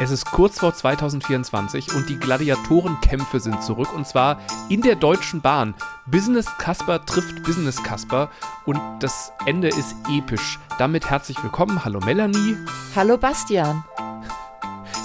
Es 0.00 0.10
ist 0.10 0.26
kurz 0.26 0.58
vor 0.58 0.74
2024 0.74 1.94
und 1.94 2.08
die 2.08 2.18
Gladiatorenkämpfe 2.18 3.38
sind 3.38 3.62
zurück 3.62 3.94
und 3.94 4.08
zwar 4.08 4.40
in 4.68 4.82
der 4.82 4.96
Deutschen 4.96 5.40
Bahn. 5.40 5.74
Business 6.06 6.46
Kasper 6.58 7.06
trifft 7.06 7.44
Business 7.44 7.80
Kasper 7.80 8.28
und 8.66 8.80
das 8.98 9.32
Ende 9.46 9.68
ist 9.68 9.94
episch. 10.10 10.58
Damit 10.78 11.08
herzlich 11.08 11.40
willkommen. 11.44 11.84
Hallo 11.84 12.00
Melanie. 12.00 12.56
Hallo 12.96 13.16
Bastian. 13.16 13.84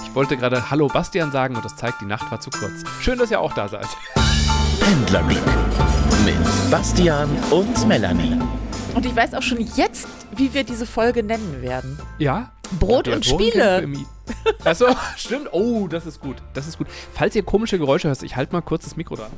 Ich 0.04 0.12
wollte 0.16 0.36
gerade 0.36 0.72
Hallo 0.72 0.88
Bastian 0.88 1.30
sagen 1.30 1.54
und 1.54 1.64
das 1.64 1.76
zeigt, 1.76 2.00
die 2.00 2.06
Nacht 2.06 2.28
war 2.32 2.40
zu 2.40 2.50
kurz. 2.50 2.82
Schön, 3.00 3.16
dass 3.16 3.30
ihr 3.30 3.40
auch 3.40 3.52
da 3.52 3.68
seid. 3.68 3.86
Pendlerglück 4.80 5.38
mit 6.24 6.70
Bastian 6.70 7.28
und 7.52 7.86
Melanie. 7.86 8.40
Und 8.94 9.06
ich 9.06 9.14
weiß 9.14 9.34
auch 9.34 9.42
schon 9.42 9.60
jetzt, 9.76 10.08
wie 10.36 10.52
wir 10.52 10.64
diese 10.64 10.86
Folge 10.86 11.22
nennen 11.22 11.62
werden. 11.62 11.98
Ja? 12.18 12.52
Brot 12.78 13.08
und 13.08 13.24
Spiele. 13.24 13.88
Achso, 14.64 14.86
stimmt. 15.16 15.48
Oh, 15.52 15.88
das 15.88 16.06
ist 16.06 16.20
gut. 16.20 16.36
Das 16.54 16.66
ist 16.66 16.78
gut. 16.78 16.86
Falls 17.12 17.34
ihr 17.34 17.42
komische 17.42 17.78
Geräusche 17.78 18.08
hört, 18.08 18.22
ich 18.22 18.36
halte 18.36 18.52
mal 18.52 18.60
kurz 18.60 18.84
das 18.84 18.96
Mikro 18.96 19.16
dran. 19.16 19.30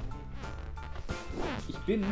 Ich 1.69 1.77
bin 1.79 2.05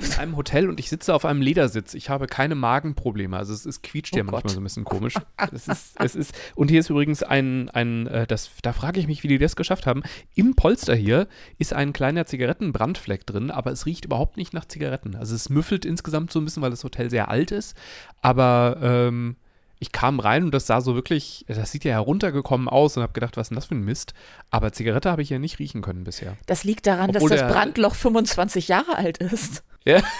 in 0.00 0.12
einem 0.14 0.36
Hotel 0.36 0.68
und 0.68 0.78
ich 0.80 0.88
sitze 0.88 1.14
auf 1.14 1.24
einem 1.24 1.40
Ledersitz. 1.42 1.94
Ich 1.94 2.08
habe 2.10 2.26
keine 2.26 2.54
Magenprobleme. 2.54 3.36
Also 3.36 3.52
es 3.52 3.66
ist 3.66 3.82
quietscht 3.82 4.14
ja 4.14 4.22
Oh 4.22 4.24
manchmal 4.24 4.42
Gott. 4.42 4.50
so 4.52 4.60
ein 4.60 4.64
bisschen 4.64 4.84
komisch. 4.84 5.14
Es 5.52 5.68
ist, 5.68 6.00
es 6.00 6.14
ist, 6.14 6.34
und 6.54 6.70
hier 6.70 6.80
ist 6.80 6.90
übrigens 6.90 7.22
ein, 7.22 7.68
ein 7.70 8.06
äh, 8.06 8.26
das, 8.26 8.50
da 8.62 8.72
frage 8.72 9.00
ich 9.00 9.06
mich, 9.06 9.22
wie 9.22 9.28
die 9.28 9.38
das 9.38 9.56
geschafft 9.56 9.86
haben. 9.86 10.02
Im 10.34 10.54
Polster 10.54 10.94
hier 10.94 11.26
ist 11.58 11.72
ein 11.72 11.92
kleiner 11.92 12.26
Zigarettenbrandfleck 12.26 13.26
drin, 13.26 13.50
aber 13.50 13.72
es 13.72 13.86
riecht 13.86 14.04
überhaupt 14.04 14.36
nicht 14.36 14.52
nach 14.54 14.66
Zigaretten. 14.66 15.14
Also 15.16 15.34
es 15.34 15.48
müffelt 15.48 15.84
insgesamt 15.84 16.32
so 16.32 16.40
ein 16.40 16.44
bisschen, 16.44 16.62
weil 16.62 16.70
das 16.70 16.84
Hotel 16.84 17.10
sehr 17.10 17.28
alt 17.28 17.50
ist. 17.50 17.76
Aber 18.20 18.78
ähm, 18.82 19.36
ich 19.80 19.92
kam 19.92 20.18
rein 20.20 20.44
und 20.44 20.52
das 20.52 20.66
sah 20.66 20.80
so 20.80 20.94
wirklich, 20.94 21.44
das 21.48 21.70
sieht 21.70 21.84
ja 21.84 21.92
heruntergekommen 21.92 22.68
aus 22.68 22.96
und 22.96 23.02
habe 23.02 23.12
gedacht, 23.12 23.36
was 23.36 23.46
ist 23.46 23.50
denn 23.50 23.56
das 23.56 23.66
für 23.66 23.74
ein 23.76 23.84
Mist? 23.84 24.12
Aber 24.50 24.72
Zigarette 24.72 25.10
habe 25.10 25.22
ich 25.22 25.28
hier 25.28 25.38
nicht 25.38 25.58
riechen 25.58 25.82
können 25.82 26.04
bisher. 26.04 26.36
Das 26.46 26.64
liegt 26.64 26.86
daran, 26.86 27.10
Obwohl 27.10 27.30
dass 27.30 27.40
das 27.40 27.52
Brandloch 27.52 27.94
25 27.94 28.68
Jahre 28.68 28.96
alt 28.96 29.18
ist. 29.18 29.62
Ja. 29.88 30.02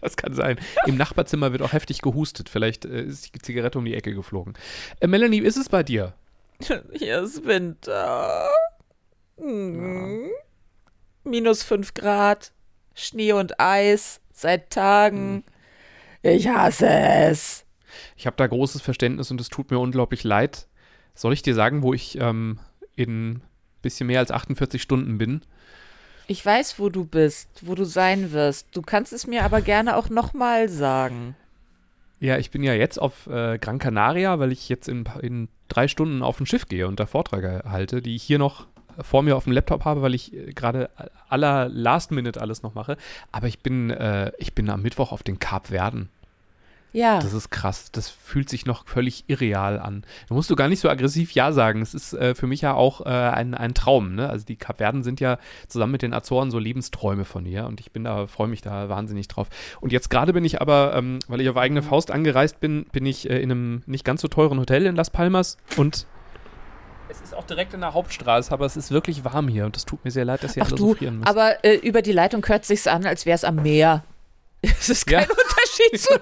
Das 0.00 0.16
kann 0.16 0.32
sein. 0.32 0.60
Im 0.86 0.96
Nachbarzimmer 0.96 1.50
wird 1.50 1.60
auch 1.60 1.72
heftig 1.72 2.02
gehustet. 2.02 2.48
Vielleicht 2.48 2.84
äh, 2.84 3.02
ist 3.02 3.34
die 3.34 3.40
Zigarette 3.40 3.78
um 3.78 3.84
die 3.84 3.94
Ecke 3.94 4.14
geflogen. 4.14 4.54
Äh, 5.00 5.08
Melanie, 5.08 5.42
wie 5.42 5.46
ist 5.46 5.56
es 5.56 5.68
bei 5.68 5.82
dir? 5.82 6.14
Hier 6.92 7.20
ist 7.20 7.44
Winter. 7.44 8.48
Hm. 9.38 10.30
Minus 11.24 11.64
5 11.64 11.94
Grad. 11.94 12.52
Schnee 12.94 13.32
und 13.32 13.58
Eis. 13.58 14.20
Seit 14.32 14.70
Tagen. 14.70 15.42
Ich 16.22 16.46
hasse 16.46 16.88
es. 16.88 17.66
Ich 18.16 18.26
habe 18.26 18.36
da 18.36 18.46
großes 18.46 18.80
Verständnis 18.80 19.32
und 19.32 19.40
es 19.40 19.48
tut 19.48 19.72
mir 19.72 19.80
unglaublich 19.80 20.22
leid. 20.22 20.68
Soll 21.14 21.32
ich 21.32 21.42
dir 21.42 21.54
sagen, 21.54 21.82
wo 21.82 21.92
ich 21.92 22.16
ähm, 22.20 22.60
in 22.94 23.42
bisschen 23.82 24.06
mehr 24.06 24.20
als 24.20 24.30
48 24.30 24.80
Stunden 24.80 25.18
bin? 25.18 25.42
Ich 26.30 26.44
weiß, 26.44 26.78
wo 26.78 26.90
du 26.90 27.06
bist, 27.06 27.48
wo 27.62 27.74
du 27.74 27.84
sein 27.84 28.32
wirst. 28.32 28.68
Du 28.72 28.82
kannst 28.82 29.14
es 29.14 29.26
mir 29.26 29.44
aber 29.44 29.62
gerne 29.62 29.96
auch 29.96 30.10
nochmal 30.10 30.68
sagen. 30.68 31.34
Ja, 32.20 32.36
ich 32.36 32.50
bin 32.50 32.62
ja 32.62 32.74
jetzt 32.74 32.98
auf 32.98 33.26
äh, 33.28 33.56
Gran 33.58 33.78
Canaria, 33.78 34.38
weil 34.38 34.52
ich 34.52 34.68
jetzt 34.68 34.88
in, 34.88 35.06
in 35.22 35.48
drei 35.68 35.88
Stunden 35.88 36.22
auf 36.22 36.38
ein 36.38 36.44
Schiff 36.44 36.66
gehe 36.66 36.86
und 36.86 37.00
da 37.00 37.06
Vorträge 37.06 37.62
halte, 37.66 38.02
die 38.02 38.14
ich 38.14 38.22
hier 38.22 38.38
noch 38.38 38.66
vor 39.00 39.22
mir 39.22 39.36
auf 39.36 39.44
dem 39.44 39.54
Laptop 39.54 39.86
habe, 39.86 40.02
weil 40.02 40.14
ich 40.14 40.34
äh, 40.34 40.52
gerade 40.52 40.90
aller 41.30 41.70
Last 41.70 42.10
Minute 42.10 42.42
alles 42.42 42.62
noch 42.62 42.74
mache. 42.74 42.98
Aber 43.32 43.46
ich 43.46 43.60
bin, 43.60 43.88
äh, 43.88 44.30
ich 44.36 44.54
bin 44.54 44.68
am 44.68 44.82
Mittwoch 44.82 45.12
auf 45.12 45.22
den 45.22 45.38
Kap 45.38 45.68
Verden. 45.68 46.10
Ja. 46.92 47.18
Das 47.18 47.32
ist 47.34 47.50
krass. 47.50 47.92
Das 47.92 48.08
fühlt 48.08 48.48
sich 48.48 48.64
noch 48.64 48.86
völlig 48.86 49.24
irreal 49.28 49.78
an. 49.78 50.04
Da 50.28 50.34
musst 50.34 50.48
du 50.50 50.56
gar 50.56 50.68
nicht 50.68 50.80
so 50.80 50.88
aggressiv 50.88 51.32
Ja 51.32 51.52
sagen. 51.52 51.82
Es 51.82 51.92
ist 51.94 52.14
äh, 52.14 52.34
für 52.34 52.46
mich 52.46 52.62
ja 52.62 52.72
auch 52.74 53.04
äh, 53.04 53.10
ein, 53.10 53.54
ein 53.54 53.74
Traum. 53.74 54.14
Ne? 54.14 54.28
Also 54.28 54.46
die 54.46 54.56
Kapverden 54.56 55.02
sind 55.02 55.20
ja 55.20 55.38
zusammen 55.68 55.92
mit 55.92 56.02
den 56.02 56.14
Azoren 56.14 56.50
so 56.50 56.58
Lebensträume 56.58 57.24
von 57.26 57.42
mir 57.44 57.66
und 57.66 57.80
ich 57.80 57.92
bin 57.92 58.04
da, 58.04 58.26
freue 58.26 58.48
mich 58.48 58.62
da 58.62 58.88
wahnsinnig 58.88 59.28
drauf. 59.28 59.48
Und 59.80 59.92
jetzt 59.92 60.08
gerade 60.08 60.32
bin 60.32 60.44
ich 60.44 60.60
aber, 60.62 60.94
ähm, 60.96 61.18
weil 61.28 61.40
ich 61.42 61.48
auf 61.50 61.56
eigene 61.58 61.82
Faust 61.82 62.10
angereist 62.10 62.58
bin, 62.60 62.86
bin 62.90 63.04
ich 63.04 63.28
äh, 63.28 63.38
in 63.38 63.50
einem 63.50 63.82
nicht 63.86 64.04
ganz 64.04 64.22
so 64.22 64.28
teuren 64.28 64.58
Hotel 64.58 64.86
in 64.86 64.96
Las 64.96 65.10
Palmas 65.10 65.58
und 65.76 66.06
es 67.10 67.20
ist 67.22 67.34
auch 67.34 67.44
direkt 67.44 67.72
in 67.72 67.80
der 67.80 67.94
Hauptstraße, 67.94 68.52
aber 68.52 68.66
es 68.66 68.76
ist 68.76 68.90
wirklich 68.90 69.24
warm 69.24 69.48
hier 69.48 69.64
und 69.64 69.76
es 69.76 69.86
tut 69.86 70.04
mir 70.04 70.10
sehr 70.10 70.24
leid, 70.26 70.44
dass 70.44 70.56
ihr 70.56 70.62
alle 70.64 70.76
so 70.76 70.94
frieren 70.94 71.18
müsst. 71.18 71.28
aber 71.28 71.64
äh, 71.64 71.76
über 71.76 72.02
die 72.02 72.12
Leitung 72.12 72.44
hört 72.46 72.64
sich's 72.66 72.86
an, 72.86 73.06
als 73.06 73.24
wäre 73.26 73.34
es 73.34 73.44
am 73.44 73.56
Meer. 73.56 74.04
Es 74.62 74.88
ist 74.88 75.08
Ja. 75.08 75.20
kein 75.20 75.28
Unterschied 75.78 76.00
zu 76.00 76.18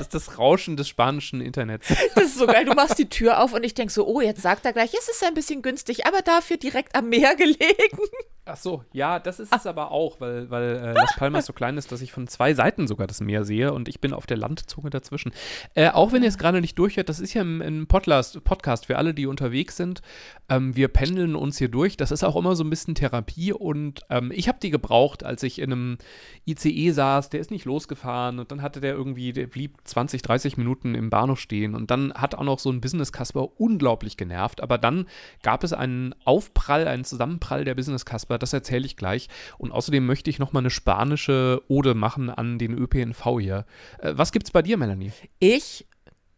das 0.00 0.06
ist 0.06 0.14
das 0.14 0.38
Rauschen 0.38 0.76
des 0.76 0.88
spanischen 0.88 1.40
Internets. 1.40 1.88
Das 2.14 2.24
ist 2.24 2.38
so 2.38 2.46
geil. 2.46 2.64
Du 2.64 2.72
machst 2.72 2.98
die 2.98 3.08
Tür 3.08 3.42
auf 3.42 3.52
und 3.52 3.64
ich 3.64 3.74
denke 3.74 3.92
so, 3.92 4.06
oh, 4.06 4.20
jetzt 4.20 4.42
sagt 4.42 4.64
er 4.64 4.72
gleich, 4.72 4.92
es 4.94 5.08
ist 5.08 5.24
ein 5.24 5.34
bisschen 5.34 5.62
günstig, 5.62 6.06
aber 6.06 6.22
dafür 6.22 6.56
direkt 6.56 6.94
am 6.94 7.08
Meer 7.08 7.36
gelegen. 7.36 7.98
Ach 8.46 8.56
so, 8.56 8.82
ja, 8.92 9.20
das 9.20 9.38
ist 9.38 9.54
es 9.54 9.66
aber 9.66 9.92
auch, 9.92 10.20
weil, 10.20 10.50
weil 10.50 10.76
äh, 10.76 10.92
Las 10.92 11.14
Palmas 11.16 11.46
so 11.46 11.52
klein 11.52 11.76
ist, 11.76 11.92
dass 11.92 12.00
ich 12.00 12.10
von 12.10 12.26
zwei 12.26 12.52
Seiten 12.54 12.88
sogar 12.88 13.06
das 13.06 13.20
Meer 13.20 13.44
sehe 13.44 13.72
und 13.72 13.88
ich 13.88 14.00
bin 14.00 14.12
auf 14.12 14.26
der 14.26 14.38
Landzunge 14.38 14.90
dazwischen. 14.90 15.32
Äh, 15.74 15.90
auch 15.90 16.10
wenn 16.12 16.22
ihr 16.22 16.28
es 16.28 16.38
gerade 16.38 16.60
nicht 16.60 16.76
durchhört, 16.78 17.08
das 17.08 17.20
ist 17.20 17.34
ja 17.34 17.42
ein, 17.42 17.60
ein 17.62 17.86
Podcast, 17.86 18.42
Podcast 18.42 18.86
für 18.86 18.98
alle, 18.98 19.14
die 19.14 19.26
unterwegs 19.26 19.76
sind. 19.76 20.00
Ähm, 20.48 20.74
wir 20.74 20.88
pendeln 20.88 21.36
uns 21.36 21.58
hier 21.58 21.68
durch. 21.68 21.96
Das 21.96 22.10
ist 22.10 22.24
auch 22.24 22.34
immer 22.34 22.56
so 22.56 22.64
ein 22.64 22.70
bisschen 22.70 22.96
Therapie 22.96 23.52
und 23.52 24.00
ähm, 24.10 24.32
ich 24.34 24.48
habe 24.48 24.58
die 24.60 24.70
gebraucht, 24.70 25.22
als 25.22 25.42
ich 25.44 25.60
in 25.60 25.72
einem 25.72 25.98
ICE 26.46 26.90
saß. 26.90 27.30
Der 27.30 27.40
ist 27.40 27.52
nicht 27.52 27.66
losgefahren 27.66 28.40
und 28.40 28.50
dann 28.50 28.62
hatte 28.62 28.79
der 28.80 28.94
irgendwie, 28.94 29.32
der 29.32 29.46
blieb 29.46 29.76
20, 29.84 30.22
30 30.22 30.56
Minuten 30.56 30.94
im 30.94 31.10
Bahnhof 31.10 31.40
stehen 31.40 31.74
und 31.74 31.90
dann 31.90 32.12
hat 32.14 32.34
auch 32.34 32.44
noch 32.44 32.58
so 32.58 32.70
ein 32.70 32.80
Business-Kasper 32.80 33.60
unglaublich 33.60 34.16
genervt. 34.16 34.62
Aber 34.62 34.78
dann 34.78 35.06
gab 35.42 35.64
es 35.64 35.72
einen 35.72 36.14
Aufprall, 36.24 36.88
einen 36.88 37.04
Zusammenprall 37.04 37.64
der 37.64 37.74
Business-Kasper, 37.74 38.38
das 38.38 38.52
erzähle 38.52 38.86
ich 38.86 38.96
gleich. 38.96 39.28
Und 39.58 39.72
außerdem 39.72 40.04
möchte 40.04 40.30
ich 40.30 40.38
noch 40.38 40.52
mal 40.52 40.60
eine 40.60 40.70
spanische 40.70 41.62
Ode 41.68 41.94
machen 41.94 42.30
an 42.30 42.58
den 42.58 42.76
ÖPNV 42.76 43.38
hier. 43.40 43.66
Äh, 43.98 44.12
was 44.16 44.32
gibt's 44.32 44.50
bei 44.50 44.62
dir, 44.62 44.76
Melanie? 44.76 45.12
Ich, 45.38 45.86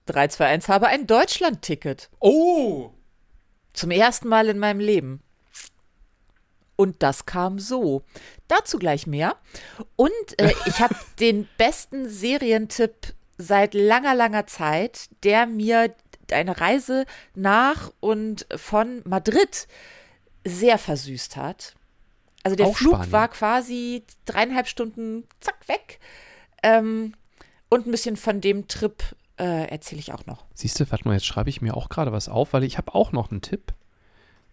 321, 0.07 0.69
habe 0.69 0.89
ein 0.89 1.07
Deutschland-Ticket. 1.07 2.11
Oh! 2.21 2.91
Zum 3.73 3.91
ersten 3.91 4.29
Mal 4.29 4.49
in 4.49 4.59
meinem 4.59 4.81
Leben. 4.81 5.23
Und 6.77 7.03
das 7.03 7.27
kam 7.27 7.59
so. 7.59 8.03
Dazu 8.49 8.79
gleich 8.79 9.07
mehr. 9.07 9.37
Und 9.97 10.11
äh, 10.39 10.53
ich 10.67 10.81
habe 10.81 10.95
den 11.21 11.49
besten 11.59 12.09
Serientipp 12.09 13.15
seit 13.39 13.75
langer, 13.75 14.15
langer 14.15 14.47
Zeit, 14.47 15.09
der 15.23 15.47
mir 15.47 15.95
eine 16.31 16.61
Reise 16.61 17.05
nach 17.35 17.93
und 18.01 18.47
von 18.57 19.03
Madrid 19.05 19.69
sehr 20.45 20.79
versüßt 20.79 21.37
hat. 21.37 21.75
Also 22.43 22.57
der 22.57 22.67
Auch 22.67 22.77
Flug 22.77 22.95
Spanien. 22.95 23.13
war 23.13 23.29
quasi 23.29 24.05
dreieinhalb 24.25 24.67
Stunden 24.67 25.25
zack 25.41 25.69
weg. 25.69 26.01
Ähm, 26.63 27.15
und 27.69 27.87
ein 27.87 27.91
bisschen 27.91 28.17
von 28.17 28.41
dem 28.41 28.69
Trip 28.69 29.03
äh, 29.39 29.69
erzähle 29.69 30.01
ich 30.01 30.13
auch 30.13 30.27
noch. 30.27 30.45
Siehst 30.55 30.79
du, 30.79 30.91
warte 30.91 31.07
mal, 31.07 31.15
jetzt 31.15 31.27
schreibe 31.27 31.51
ich 31.51 31.63
mir 31.63 31.77
auch 31.77 31.89
gerade 31.89 32.13
was 32.13 32.29
auf, 32.29 32.53
weil 32.53 32.65
ich 32.65 32.79
habe 32.79 32.95
auch 32.95 33.13
noch 33.13 33.31
einen 33.31 33.43
Tipp. 33.43 33.73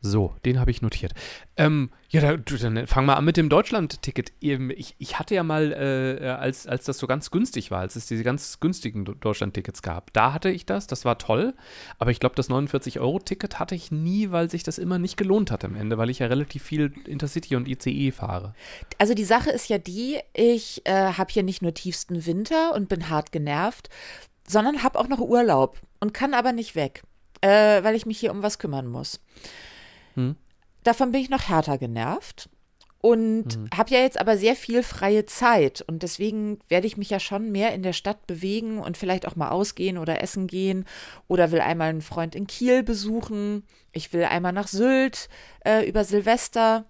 So, 0.02 0.34
den 0.46 0.62
habe 0.62 0.72
ich 0.72 0.82
notiert. 0.82 1.14
Ähm, 1.58 1.90
ja, 2.10 2.22
da, 2.22 2.38
dann 2.38 2.88
fang 2.88 3.06
mal 3.06 3.16
an 3.16 3.26
mit 3.26 3.36
dem 3.36 3.50
Deutschland-Ticket. 3.50 4.32
Ich, 4.40 4.96
ich 4.98 5.20
hatte 5.20 5.36
ja 5.36 5.44
mal, 5.44 5.74
äh, 5.74 6.26
als, 6.30 6.68
als 6.68 6.86
das 6.86 6.98
so 7.00 7.06
ganz 7.06 7.32
günstig 7.32 7.70
war, 7.70 7.82
als 7.82 7.98
es 7.98 8.06
diese 8.06 8.24
ganz 8.24 8.62
günstigen 8.62 9.04
Deutschland-Tickets 9.04 9.82
gab, 9.82 10.14
da 10.14 10.32
hatte 10.32 10.50
ich 10.50 10.66
das, 10.66 10.88
das 10.88 11.04
war 11.04 11.18
toll. 11.18 11.54
Aber 11.98 12.12
ich 12.12 12.22
glaube, 12.22 12.36
das 12.36 12.50
49-Euro-Ticket 12.50 13.60
hatte 13.60 13.76
ich 13.76 13.92
nie, 13.92 14.32
weil 14.32 14.50
sich 14.50 14.64
das 14.64 14.78
immer 14.78 15.00
nicht 15.00 15.18
gelohnt 15.18 15.52
hat 15.52 15.66
am 15.66 15.76
Ende, 15.76 15.98
weil 15.98 16.10
ich 16.10 16.20
ja 16.20 16.28
relativ 16.28 16.64
viel 16.64 16.94
Intercity 17.06 17.58
und 17.58 17.68
ICE 17.68 18.12
fahre. 18.12 18.54
Also 19.00 19.14
die 19.14 19.26
Sache 19.26 19.50
ist 19.50 19.68
ja 19.68 19.80
die, 19.80 20.18
ich 20.34 20.82
äh, 20.86 21.14
habe 21.14 21.34
hier 21.34 21.44
nicht 21.44 21.62
nur 21.62 21.74
tiefsten 21.74 22.26
Winter 22.26 22.74
und 22.74 22.88
bin 22.88 23.10
hart 23.10 23.34
genervt, 23.34 23.90
sondern 24.48 24.82
habe 24.82 24.98
auch 24.98 25.10
noch 25.10 25.20
Urlaub 25.20 25.82
und 26.00 26.14
kann 26.14 26.34
aber 26.34 26.54
nicht 26.54 26.76
weg, 26.76 27.04
äh, 27.42 27.84
weil 27.84 27.96
ich 27.96 28.06
mich 28.06 28.18
hier 28.18 28.32
um 28.32 28.44
was 28.44 28.60
kümmern 28.60 28.88
muss. 28.88 29.20
Hm. 30.16 30.36
Davon 30.84 31.12
bin 31.12 31.22
ich 31.22 31.30
noch 31.30 31.50
härter 31.50 31.78
genervt 31.78 32.50
und 33.02 33.58
habe 33.74 33.92
ja 33.92 34.02
jetzt 34.02 34.20
aber 34.20 34.38
sehr 34.38 34.56
viel 34.56 34.84
freie 34.84 35.26
Zeit 35.26 35.82
und 35.82 36.04
deswegen 36.04 36.60
werde 36.68 36.86
ich 36.86 36.98
mich 36.98 37.10
ja 37.10 37.20
schon 37.20 37.50
mehr 37.52 37.74
in 37.74 37.82
der 37.82 37.94
Stadt 37.94 38.28
bewegen 38.28 38.80
und 38.80 38.98
vielleicht 38.98 39.26
auch 39.26 39.38
mal 39.38 39.50
ausgehen 39.50 39.98
oder 39.98 40.22
essen 40.22 40.48
gehen 40.48 40.86
oder 41.28 41.52
will 41.52 41.62
einmal 41.62 41.90
einen 41.90 42.02
Freund 42.02 42.36
in 42.36 42.46
Kiel 42.46 42.84
besuchen. 42.84 43.64
Ich 43.94 44.12
will 44.12 44.24
einmal 44.26 44.52
nach 44.52 44.68
Sylt 44.68 45.30
äh, 45.64 45.88
über 45.88 46.04
Silvester. 46.04 46.86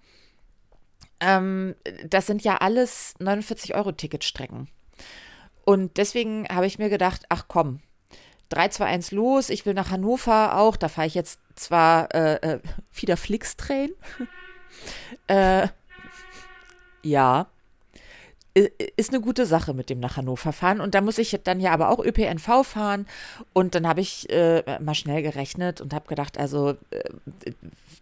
Ähm, 1.19 1.75
das 2.07 2.25
sind 2.25 2.43
ja 2.43 2.57
alles 2.57 3.13
49-Euro-Ticketstrecken. 3.19 4.67
Und 5.63 5.97
deswegen 5.97 6.47
habe 6.49 6.65
ich 6.65 6.79
mir 6.79 6.89
gedacht, 6.89 7.25
ach 7.29 7.45
komm, 7.47 7.81
321 8.49 9.11
los, 9.11 9.49
ich 9.49 9.65
will 9.65 9.73
nach 9.73 9.91
Hannover 9.91 10.57
auch, 10.57 10.75
da 10.75 10.89
fahre 10.89 11.07
ich 11.07 11.13
jetzt 11.13 11.39
zwar 11.55 12.13
äh, 12.13 12.35
äh, 12.35 12.59
wieder 12.93 13.17
Flixtrain. 13.17 13.91
äh, 15.27 15.67
ja. 17.03 17.47
ist 18.53 19.13
eine 19.13 19.21
gute 19.21 19.45
Sache 19.45 19.73
mit 19.73 19.89
dem 19.89 19.99
nach 19.99 20.17
Hannover 20.17 20.51
fahren. 20.51 20.81
Und 20.81 20.95
da 20.95 21.01
muss 21.01 21.17
ich 21.17 21.37
dann 21.43 21.59
ja 21.59 21.71
aber 21.71 21.89
auch 21.89 22.03
ÖPNV 22.03 22.65
fahren. 22.65 23.07
Und 23.53 23.75
dann 23.75 23.87
habe 23.87 24.01
ich 24.01 24.29
äh, 24.29 24.79
mal 24.79 24.95
schnell 24.95 25.21
gerechnet 25.21 25.81
und 25.81 25.93
habe 25.93 26.07
gedacht, 26.07 26.37
also 26.37 26.71
äh, 26.89 27.11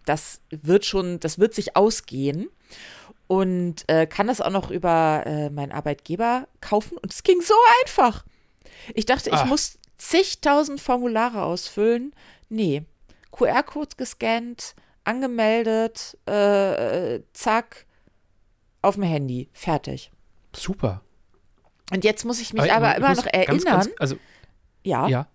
das 0.06 0.40
wird 0.50 0.86
schon, 0.86 1.20
das 1.20 1.38
wird 1.38 1.54
sich 1.54 1.76
ausgehen. 1.76 2.50
Und 3.28 3.84
äh, 3.88 4.08
kann 4.08 4.28
das 4.28 4.40
auch 4.40 4.50
noch 4.50 4.72
über 4.72 5.24
äh, 5.26 5.50
meinen 5.50 5.74
Arbeitgeber 5.74 6.48
kaufen. 6.62 6.98
Und 6.98 7.12
es 7.12 7.24
ging 7.24 7.42
so 7.42 7.56
einfach. 7.84 8.24
Ich 8.94 9.06
dachte, 9.06 9.30
ich 9.30 9.36
Ach. 9.36 9.46
muss 9.46 9.78
zigtausend 9.98 10.82
Formulare 10.82 11.44
ausfüllen. 11.44 12.14
Nee. 12.50 12.84
QR-Codes 13.32 13.98
gescannt, 13.98 14.76
angemeldet, 15.04 16.18
äh, 16.26 17.22
zack, 17.34 17.86
auf 18.82 18.96
dem 18.96 19.04
Handy, 19.04 19.50
fertig. 19.54 20.12
Super. 20.56 21.02
Und 21.92 22.04
jetzt 22.04 22.26
muss 22.26 22.40
ich 22.42 22.54
mich 22.54 22.72
aber, 22.72 22.90
aber 22.90 22.98
immer 22.98 23.16
noch 23.16 23.26
erinnern. 23.26 23.64
Ganz, 23.64 23.86
ganz, 23.86 23.90
also, 24.00 24.18
ja. 24.84 25.08
Ja. 25.08 25.28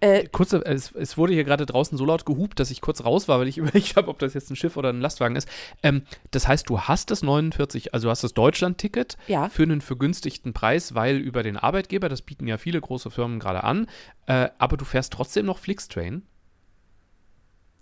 Äh, 0.00 0.26
kurz, 0.30 0.52
es, 0.52 0.92
es, 0.92 1.16
wurde 1.16 1.32
hier 1.32 1.44
gerade 1.44 1.64
draußen 1.64 1.96
so 1.96 2.04
laut 2.04 2.26
gehupt, 2.26 2.60
dass 2.60 2.70
ich 2.70 2.82
kurz 2.82 3.02
raus 3.02 3.28
war, 3.28 3.40
weil 3.40 3.48
ich 3.48 3.56
überlegt 3.58 3.96
habe, 3.96 4.08
ob 4.08 4.18
das 4.18 4.34
jetzt 4.34 4.50
ein 4.50 4.56
Schiff 4.56 4.76
oder 4.76 4.90
ein 4.90 5.00
Lastwagen 5.00 5.36
ist. 5.36 5.48
Ähm, 5.82 6.02
das 6.32 6.46
heißt, 6.46 6.68
du 6.68 6.80
hast 6.82 7.10
das 7.10 7.22
49, 7.22 7.94
also 7.94 8.08
du 8.08 8.10
hast 8.10 8.22
das 8.22 8.34
Deutschland-Ticket 8.34 9.16
ja. 9.26 9.48
für 9.48 9.62
einen 9.62 9.80
vergünstigten 9.80 10.52
Preis, 10.52 10.94
weil 10.94 11.16
über 11.16 11.42
den 11.42 11.56
Arbeitgeber, 11.56 12.10
das 12.10 12.20
bieten 12.20 12.46
ja 12.46 12.58
viele 12.58 12.80
große 12.80 13.10
Firmen 13.10 13.40
gerade 13.40 13.64
an, 13.64 13.86
äh, 14.26 14.50
aber 14.58 14.76
du 14.76 14.84
fährst 14.84 15.14
trotzdem 15.14 15.46
noch 15.46 15.58
Flixtrain. 15.58 16.22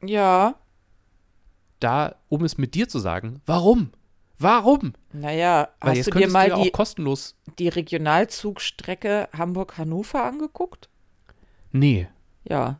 Ja. 0.04 0.54
Da, 1.80 2.16
um 2.28 2.44
es 2.44 2.58
mit 2.58 2.74
dir 2.74 2.88
zu 2.88 3.00
sagen, 3.00 3.40
warum? 3.44 3.90
Warum? 4.38 4.94
Naja, 5.12 5.68
Weil 5.80 5.98
hast 5.98 6.06
du 6.06 6.10
dir 6.12 6.28
mal 6.28 6.48
du 6.48 6.56
ja 6.56 6.62
die, 6.62 6.70
kostenlos 6.70 7.36
die 7.58 7.68
Regionalzugstrecke 7.68 9.28
Hamburg-Hannover 9.32 10.22
angeguckt? 10.22 10.88
Nee. 11.74 12.06
Ja. 12.44 12.78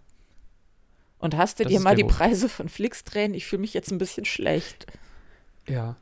Und 1.19 1.37
hast 1.37 1.58
du 1.58 1.64
das 1.64 1.73
dir 1.73 1.81
mal 1.81 1.96
die. 1.96 2.05
Preise 2.05 2.49
von 2.49 2.69
Flixtrain? 2.69 3.35
Ich 3.35 3.44
fühle 3.44 3.61
mich 3.61 3.75
jetzt 3.75 3.91
ein 3.91 3.99
bisschen 3.99 4.25
schlecht. 4.25 4.87
Ja. 5.69 5.96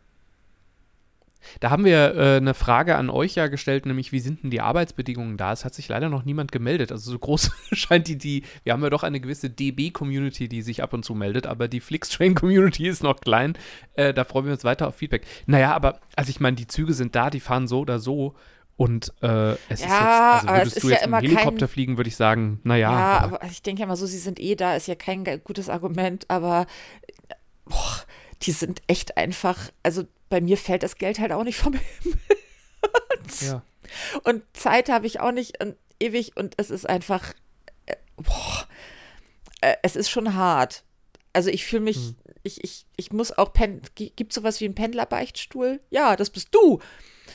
Da 1.58 1.70
haben 1.70 1.84
wir 1.86 2.14
äh, 2.14 2.36
eine 2.36 2.54
Frage 2.54 2.96
an 2.96 3.08
euch 3.08 3.34
ja 3.34 3.46
gestellt, 3.46 3.86
nämlich 3.86 4.12
wie 4.12 4.20
sind 4.20 4.42
denn 4.42 4.50
die 4.50 4.60
Arbeitsbedingungen 4.60 5.38
da? 5.38 5.52
Es 5.52 5.64
hat 5.64 5.74
sich 5.74 5.88
leider 5.88 6.10
noch 6.10 6.24
niemand 6.24 6.52
gemeldet. 6.52 6.92
Also 6.92 7.10
so 7.10 7.18
groß 7.18 7.50
scheint 7.72 8.08
die, 8.08 8.18
die, 8.18 8.44
wir 8.62 8.74
haben 8.74 8.82
ja 8.82 8.90
doch 8.90 9.04
eine 9.04 9.20
gewisse 9.20 9.48
DB-Community, 9.48 10.48
die 10.48 10.60
sich 10.60 10.82
ab 10.82 10.92
und 10.92 11.04
zu 11.04 11.14
meldet, 11.14 11.46
aber 11.46 11.68
die 11.68 11.80
Flixtrain-Community 11.80 12.86
ist 12.88 13.02
noch 13.02 13.18
klein. 13.20 13.54
Äh, 13.94 14.12
da 14.12 14.24
freuen 14.24 14.44
wir 14.44 14.52
uns 14.52 14.64
weiter 14.64 14.86
auf 14.86 14.96
Feedback. 14.96 15.26
Naja, 15.46 15.74
aber, 15.74 16.00
also 16.14 16.28
ich 16.28 16.40
meine, 16.40 16.56
die 16.56 16.66
Züge 16.66 16.92
sind 16.92 17.14
da, 17.14 17.30
die 17.30 17.40
fahren 17.40 17.66
so 17.66 17.80
oder 17.80 17.98
so. 17.98 18.34
Und 18.76 19.12
äh, 19.22 19.52
es 19.68 19.80
ja, 19.80 20.38
ist 20.38 20.42
jetzt, 20.42 20.48
also 20.48 20.48
würdest 20.48 20.82
du 20.82 20.88
jetzt 20.88 21.00
ja 21.00 21.06
im 21.06 21.14
Helikopter 21.14 21.66
kein, 21.66 21.68
fliegen, 21.68 21.96
würde 21.98 22.08
ich 22.08 22.16
sagen, 22.16 22.60
naja. 22.64 22.90
Ja, 22.90 23.18
aber, 23.18 23.42
aber 23.42 23.50
ich 23.50 23.62
denke 23.62 23.80
ja 23.80 23.86
mal 23.86 23.96
so, 23.96 24.06
sie 24.06 24.18
sind 24.18 24.40
eh 24.40 24.54
da, 24.54 24.74
ist 24.74 24.88
ja 24.88 24.94
kein 24.94 25.24
gutes 25.44 25.68
Argument, 25.68 26.24
aber 26.28 26.66
boah, 27.66 28.02
die 28.42 28.52
sind 28.52 28.82
echt 28.86 29.16
einfach, 29.16 29.70
also 29.82 30.04
bei 30.28 30.40
mir 30.40 30.56
fällt 30.56 30.82
das 30.82 30.96
Geld 30.96 31.18
halt 31.18 31.32
auch 31.32 31.44
nicht 31.44 31.58
vom 31.58 31.74
Himmel. 32.02 32.18
ja. 33.40 33.62
Und 34.24 34.42
Zeit 34.54 34.88
habe 34.88 35.06
ich 35.06 35.20
auch 35.20 35.32
nicht 35.32 35.62
und 35.62 35.76
ewig 36.00 36.36
und 36.36 36.54
es 36.56 36.70
ist 36.70 36.88
einfach, 36.88 37.34
äh, 37.86 37.96
boah, 38.16 38.66
äh, 39.60 39.76
es 39.82 39.96
ist 39.96 40.10
schon 40.10 40.34
hart. 40.34 40.84
Also 41.32 41.50
ich 41.50 41.64
fühle 41.64 41.82
mich, 41.82 41.96
hm. 41.96 42.16
ich, 42.42 42.64
ich, 42.64 42.86
ich 42.96 43.12
muss 43.12 43.36
auch, 43.36 43.52
gibt 43.94 44.32
sowas 44.32 44.60
wie 44.60 44.64
einen 44.64 44.74
Pendlerbeichtstuhl? 44.74 45.80
Ja, 45.90 46.16
das 46.16 46.30
bist 46.30 46.48
du. 46.52 46.80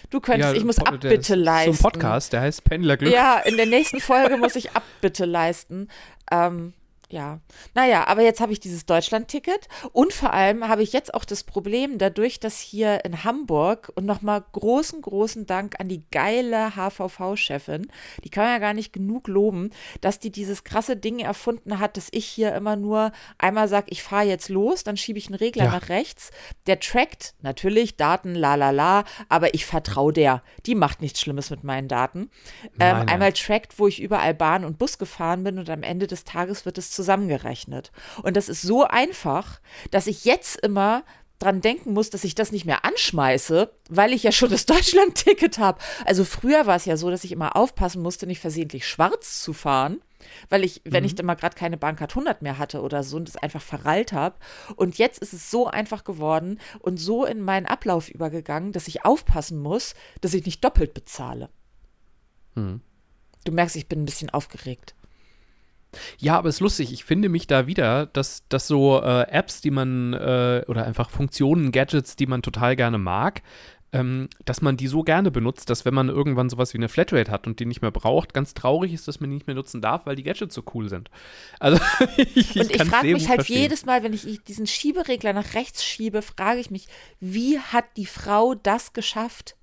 Du 0.09 0.19
könntest, 0.19 0.53
ja, 0.53 0.57
ich 0.57 0.63
muss 0.63 0.79
Abbitte 0.79 1.35
leisten. 1.35 1.73
So 1.73 1.87
ein 1.87 1.91
Podcast, 1.91 2.33
der 2.33 2.41
heißt 2.41 2.63
Pendlerglück. 2.63 3.11
Ja, 3.11 3.39
in 3.39 3.57
der 3.57 3.65
nächsten 3.65 3.99
Folge 3.99 4.37
muss 4.37 4.55
ich 4.55 4.71
Abbitte 4.71 5.25
leisten. 5.25 5.89
Ähm, 6.31 6.73
ja, 7.09 7.39
naja, 7.73 8.05
aber 8.07 8.21
jetzt 8.21 8.41
habe 8.41 8.51
ich 8.51 8.59
dieses 8.59 8.85
Deutschland-Ticket 8.85 9.69
und 9.93 10.11
vor 10.11 10.33
allem 10.33 10.67
habe 10.67 10.83
ich 10.83 10.91
jetzt 10.91 11.13
auch 11.13 11.23
das 11.23 11.45
Problem, 11.45 11.97
dadurch, 11.97 12.41
dass 12.41 12.59
hier 12.59 13.05
in 13.05 13.23
Hamburg 13.23 13.93
und 13.95 14.05
nochmal 14.05 14.43
großen, 14.51 15.01
großen 15.01 15.45
Dank 15.45 15.79
an 15.79 15.87
die 15.87 16.03
geile 16.11 16.75
HVV-Chefin, 16.75 17.87
die 18.25 18.29
kann 18.29 18.43
man 18.43 18.53
ja 18.53 18.59
gar 18.59 18.73
nicht 18.73 18.91
genug 18.91 19.29
loben, 19.29 19.69
dass 20.01 20.19
die 20.19 20.33
dieses 20.33 20.65
krasse 20.65 20.97
Ding 20.97 21.19
erfunden 21.19 21.79
hat, 21.79 21.95
dass 21.95 22.09
ich 22.11 22.25
hier 22.25 22.53
immer 22.53 22.75
nur 22.75 23.13
einmal 23.37 23.69
sage, 23.69 23.87
ich 23.89 24.03
fahre 24.03 24.25
jetzt 24.25 24.49
los, 24.49 24.83
dann 24.83 24.97
schiebe 24.97 25.17
ich 25.17 25.27
einen 25.27 25.35
Regler 25.35 25.65
ja. 25.65 25.71
nach 25.71 25.87
rechts, 25.87 26.31
der 26.65 26.81
trackt 26.81 27.35
natürlich 27.41 27.95
Daten, 27.95 28.35
la 28.35 28.55
la 28.55 28.71
la, 28.71 29.05
aber 29.29 29.53
ich 29.53 29.65
vertraue 29.65 30.11
der, 30.11 30.43
die 30.65 30.75
macht 30.75 31.01
nichts 31.01 31.21
Schlimmes 31.21 31.51
mit 31.51 31.63
meinen 31.63 31.87
Daten. 31.87 32.29
Ähm, 32.81 33.07
einmal 33.07 33.31
trackt, 33.31 33.79
wo 33.79 33.87
ich 33.87 34.01
überall 34.01 34.33
Bahn 34.33 34.65
und 34.65 34.77
Bus 34.77 34.97
gefahren 34.97 35.45
bin 35.45 35.57
und 35.57 35.69
am 35.69 35.83
Ende 35.83 36.07
des 36.07 36.25
Tages 36.25 36.65
wird 36.65 36.77
es 36.77 36.96
zusammengerechnet. 36.97 37.91
Und 38.23 38.35
das 38.35 38.49
ist 38.49 38.61
so 38.61 38.83
einfach, 38.83 39.61
dass 39.91 40.07
ich 40.07 40.25
jetzt 40.25 40.57
immer 40.57 41.03
dran 41.39 41.61
denken 41.61 41.93
muss, 41.93 42.09
dass 42.09 42.23
ich 42.23 42.35
das 42.35 42.51
nicht 42.51 42.65
mehr 42.65 42.83
anschmeiße, 42.83 43.71
weil 43.89 44.13
ich 44.13 44.23
ja 44.23 44.31
schon 44.31 44.49
das 44.49 44.65
Deutschland-Ticket 44.65 45.59
habe. 45.59 45.79
Also 46.05 46.25
früher 46.25 46.65
war 46.65 46.75
es 46.75 46.85
ja 46.85 46.97
so, 46.97 47.09
dass 47.09 47.23
ich 47.23 47.31
immer 47.31 47.55
aufpassen 47.55 48.01
musste, 48.01 48.27
nicht 48.27 48.41
versehentlich 48.41 48.87
schwarz 48.87 49.41
zu 49.41 49.53
fahren, 49.53 50.01
weil 50.49 50.63
ich, 50.63 50.81
wenn 50.83 51.03
mhm. 51.03 51.07
ich 51.07 51.15
dann 51.15 51.27
mal 51.27 51.35
gerade 51.35 51.55
keine 51.55 51.77
Bahncard 51.77 52.11
100 52.11 52.41
mehr 52.41 52.57
hatte 52.57 52.81
oder 52.81 53.03
so 53.03 53.17
und 53.17 53.27
das 53.27 53.37
einfach 53.37 53.61
verrallt 53.61 54.13
habe. 54.13 54.35
Und 54.75 54.97
jetzt 54.97 55.19
ist 55.19 55.33
es 55.33 55.51
so 55.51 55.67
einfach 55.67 56.03
geworden 56.03 56.59
und 56.79 56.97
so 56.97 57.23
in 57.25 57.41
meinen 57.41 57.67
Ablauf 57.67 58.09
übergegangen, 58.09 58.71
dass 58.71 58.87
ich 58.87 59.05
aufpassen 59.05 59.59
muss, 59.59 59.93
dass 60.21 60.33
ich 60.33 60.45
nicht 60.45 60.63
doppelt 60.63 60.93
bezahle. 60.93 61.49
Mhm. 62.55 62.81
Du 63.43 63.51
merkst, 63.51 63.75
ich 63.75 63.87
bin 63.87 64.01
ein 64.01 64.05
bisschen 64.05 64.29
aufgeregt. 64.29 64.95
Ja, 66.19 66.37
aber 66.37 66.49
es 66.49 66.55
ist 66.55 66.61
lustig. 66.61 66.91
Ich 66.91 67.05
finde 67.05 67.29
mich 67.29 67.47
da 67.47 67.67
wieder, 67.67 68.05
dass, 68.07 68.43
dass 68.49 68.67
so 68.67 69.01
äh, 69.01 69.23
Apps, 69.29 69.61
die 69.61 69.71
man 69.71 70.13
äh, 70.13 70.63
oder 70.67 70.85
einfach 70.85 71.09
Funktionen, 71.09 71.71
Gadgets, 71.71 72.15
die 72.15 72.27
man 72.27 72.41
total 72.41 72.75
gerne 72.75 72.97
mag, 72.97 73.41
ähm, 73.93 74.27
dass 74.43 74.61
man 74.61 74.75
die 74.75 74.87
so 74.87 75.03
gerne 75.03 75.31
benutzt, 75.31 75.69
dass 75.69 75.85
wenn 75.85 75.93
man 75.93 76.09
irgendwann 76.09 76.49
sowas 76.49 76.73
wie 76.73 76.77
eine 76.77 76.89
Flatrate 76.89 77.31
hat 77.31 77.47
und 77.47 77.59
die 77.59 77.65
nicht 77.65 77.81
mehr 77.81 77.91
braucht, 77.91 78.33
ganz 78.33 78.53
traurig 78.53 78.93
ist, 78.93 79.07
dass 79.07 79.19
man 79.19 79.29
die 79.29 79.35
nicht 79.35 79.47
mehr 79.47 79.55
nutzen 79.55 79.81
darf, 79.81 80.05
weil 80.05 80.15
die 80.15 80.23
Gadgets 80.23 80.53
so 80.53 80.63
cool 80.73 80.89
sind. 80.89 81.09
Also 81.59 81.79
ich, 82.17 82.35
ich 82.35 82.59
und 82.59 82.71
ich 82.71 82.83
frage 82.83 83.13
mich 83.13 83.29
halt 83.29 83.39
verstehen. 83.39 83.61
jedes 83.61 83.85
Mal, 83.85 84.03
wenn 84.03 84.13
ich 84.13 84.43
diesen 84.43 84.67
Schieberegler 84.67 85.33
nach 85.33 85.53
rechts 85.53 85.85
schiebe, 85.85 86.21
frage 86.21 86.59
ich 86.59 86.69
mich, 86.69 86.87
wie 87.19 87.59
hat 87.59 87.85
die 87.95 88.05
Frau 88.05 88.55
das 88.55 88.93
geschafft? 88.93 89.56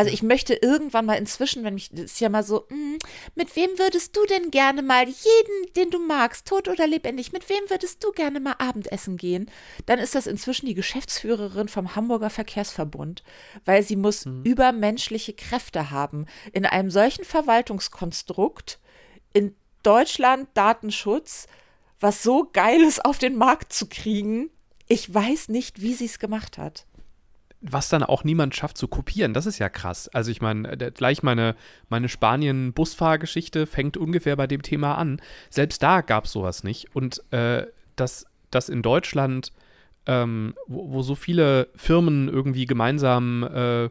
Also 0.00 0.14
ich 0.14 0.22
möchte 0.22 0.54
irgendwann 0.54 1.04
mal 1.04 1.18
inzwischen, 1.18 1.62
wenn 1.62 1.74
mich, 1.74 1.90
das 1.90 2.12
ist 2.12 2.20
ja 2.20 2.30
mal 2.30 2.42
so, 2.42 2.64
mh, 2.70 2.74
hm, 2.74 2.98
mit 3.34 3.54
wem 3.54 3.68
würdest 3.78 4.16
du 4.16 4.24
denn 4.24 4.50
gerne 4.50 4.80
mal, 4.80 5.04
jeden, 5.04 5.74
den 5.76 5.90
du 5.90 5.98
magst, 5.98 6.46
tot 6.46 6.68
oder 6.68 6.86
lebendig, 6.86 7.32
mit 7.32 7.50
wem 7.50 7.68
würdest 7.68 8.02
du 8.02 8.10
gerne 8.10 8.40
mal 8.40 8.54
Abendessen 8.56 9.18
gehen? 9.18 9.50
Dann 9.84 9.98
ist 9.98 10.14
das 10.14 10.26
inzwischen 10.26 10.64
die 10.64 10.72
Geschäftsführerin 10.72 11.68
vom 11.68 11.96
Hamburger 11.96 12.30
Verkehrsverbund, 12.30 13.22
weil 13.66 13.82
sie 13.82 13.96
muss 13.96 14.24
mhm. 14.24 14.42
übermenschliche 14.42 15.34
Kräfte 15.34 15.90
haben. 15.90 16.24
In 16.54 16.64
einem 16.64 16.90
solchen 16.90 17.26
Verwaltungskonstrukt, 17.26 18.78
in 19.34 19.54
Deutschland 19.82 20.48
Datenschutz, 20.54 21.46
was 22.00 22.22
so 22.22 22.48
Geiles 22.50 23.00
auf 23.00 23.18
den 23.18 23.36
Markt 23.36 23.74
zu 23.74 23.86
kriegen, 23.86 24.48
ich 24.88 25.12
weiß 25.12 25.50
nicht, 25.50 25.82
wie 25.82 25.92
sie 25.92 26.06
es 26.06 26.18
gemacht 26.18 26.56
hat 26.56 26.86
was 27.60 27.88
dann 27.88 28.02
auch 28.02 28.24
niemand 28.24 28.54
schafft 28.54 28.78
zu 28.78 28.88
kopieren. 28.88 29.34
Das 29.34 29.46
ist 29.46 29.58
ja 29.58 29.68
krass. 29.68 30.08
Also 30.08 30.30
ich 30.30 30.40
meine, 30.40 30.76
gleich 30.76 31.22
meine, 31.22 31.54
meine 31.88 32.08
Spanien-Busfahrgeschichte 32.08 33.66
fängt 33.66 33.96
ungefähr 33.96 34.36
bei 34.36 34.46
dem 34.46 34.62
Thema 34.62 34.94
an. 34.94 35.20
Selbst 35.50 35.82
da 35.82 36.00
gab 36.00 36.24
es 36.24 36.32
sowas 36.32 36.64
nicht. 36.64 36.94
Und 36.94 37.22
äh, 37.32 37.66
dass 37.96 38.26
das 38.50 38.68
in 38.70 38.82
Deutschland, 38.82 39.52
ähm, 40.06 40.54
wo, 40.66 40.92
wo, 40.92 41.02
so 41.02 41.14
viele 41.14 41.68
Firmen 41.76 42.28
irgendwie 42.28 42.64
gemeinsam 42.64 43.42
äh, 43.42 43.84
äh 43.84 43.90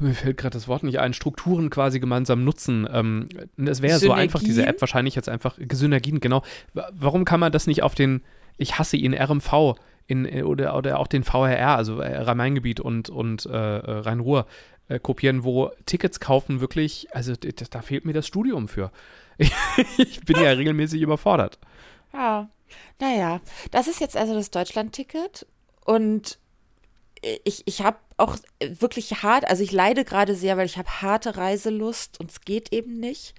mir 0.00 0.14
fällt 0.14 0.36
gerade 0.36 0.54
das 0.54 0.66
Wort 0.66 0.82
nicht 0.82 0.98
ein, 0.98 1.14
Strukturen 1.14 1.70
quasi 1.70 2.00
gemeinsam 2.00 2.42
nutzen. 2.42 2.88
Ähm, 2.92 3.28
es 3.64 3.80
wäre 3.80 4.00
so 4.00 4.10
einfach, 4.10 4.40
diese 4.40 4.66
App 4.66 4.80
wahrscheinlich 4.80 5.14
jetzt 5.14 5.28
einfach, 5.28 5.56
Synergien, 5.72 6.18
genau. 6.18 6.42
Warum 6.74 7.24
kann 7.24 7.38
man 7.38 7.52
das 7.52 7.68
nicht 7.68 7.84
auf 7.84 7.94
den, 7.94 8.22
ich 8.56 8.80
hasse 8.80 8.96
ihn, 8.96 9.14
RMV 9.14 9.76
in, 10.06 10.26
äh, 10.26 10.42
oder, 10.42 10.76
oder 10.76 10.98
auch 10.98 11.06
den 11.06 11.24
VRR, 11.24 11.76
also 11.76 12.00
äh, 12.00 12.16
Rhein-Main-Gebiet 12.16 12.80
und, 12.80 13.10
und 13.10 13.46
äh, 13.46 13.50
äh, 13.50 13.90
Rhein-Ruhr 14.00 14.46
äh, 14.88 14.98
kopieren, 14.98 15.44
wo 15.44 15.70
Tickets 15.86 16.20
kaufen 16.20 16.60
wirklich, 16.60 17.08
also 17.14 17.34
da 17.34 17.82
fehlt 17.82 18.04
mir 18.04 18.12
das 18.12 18.26
Studium 18.26 18.68
für. 18.68 18.90
ich 19.96 20.20
bin 20.20 20.36
ja 20.36 20.50
regelmäßig 20.50 21.00
überfordert. 21.00 21.58
Ja, 22.12 22.48
naja, 22.98 23.40
das 23.70 23.88
ist 23.88 24.00
jetzt 24.00 24.16
also 24.16 24.34
das 24.34 24.50
Deutschland-Ticket 24.50 25.46
und 25.84 26.38
ich, 27.44 27.62
ich 27.66 27.82
habe 27.82 27.98
auch 28.16 28.36
wirklich 28.60 29.22
hart, 29.22 29.48
also 29.48 29.62
ich 29.62 29.72
leide 29.72 30.04
gerade 30.04 30.34
sehr, 30.34 30.56
weil 30.56 30.66
ich 30.66 30.78
habe 30.78 31.02
harte 31.02 31.36
Reiselust 31.36 32.18
und 32.20 32.30
es 32.30 32.40
geht 32.42 32.72
eben 32.72 32.98
nicht. 32.98 33.34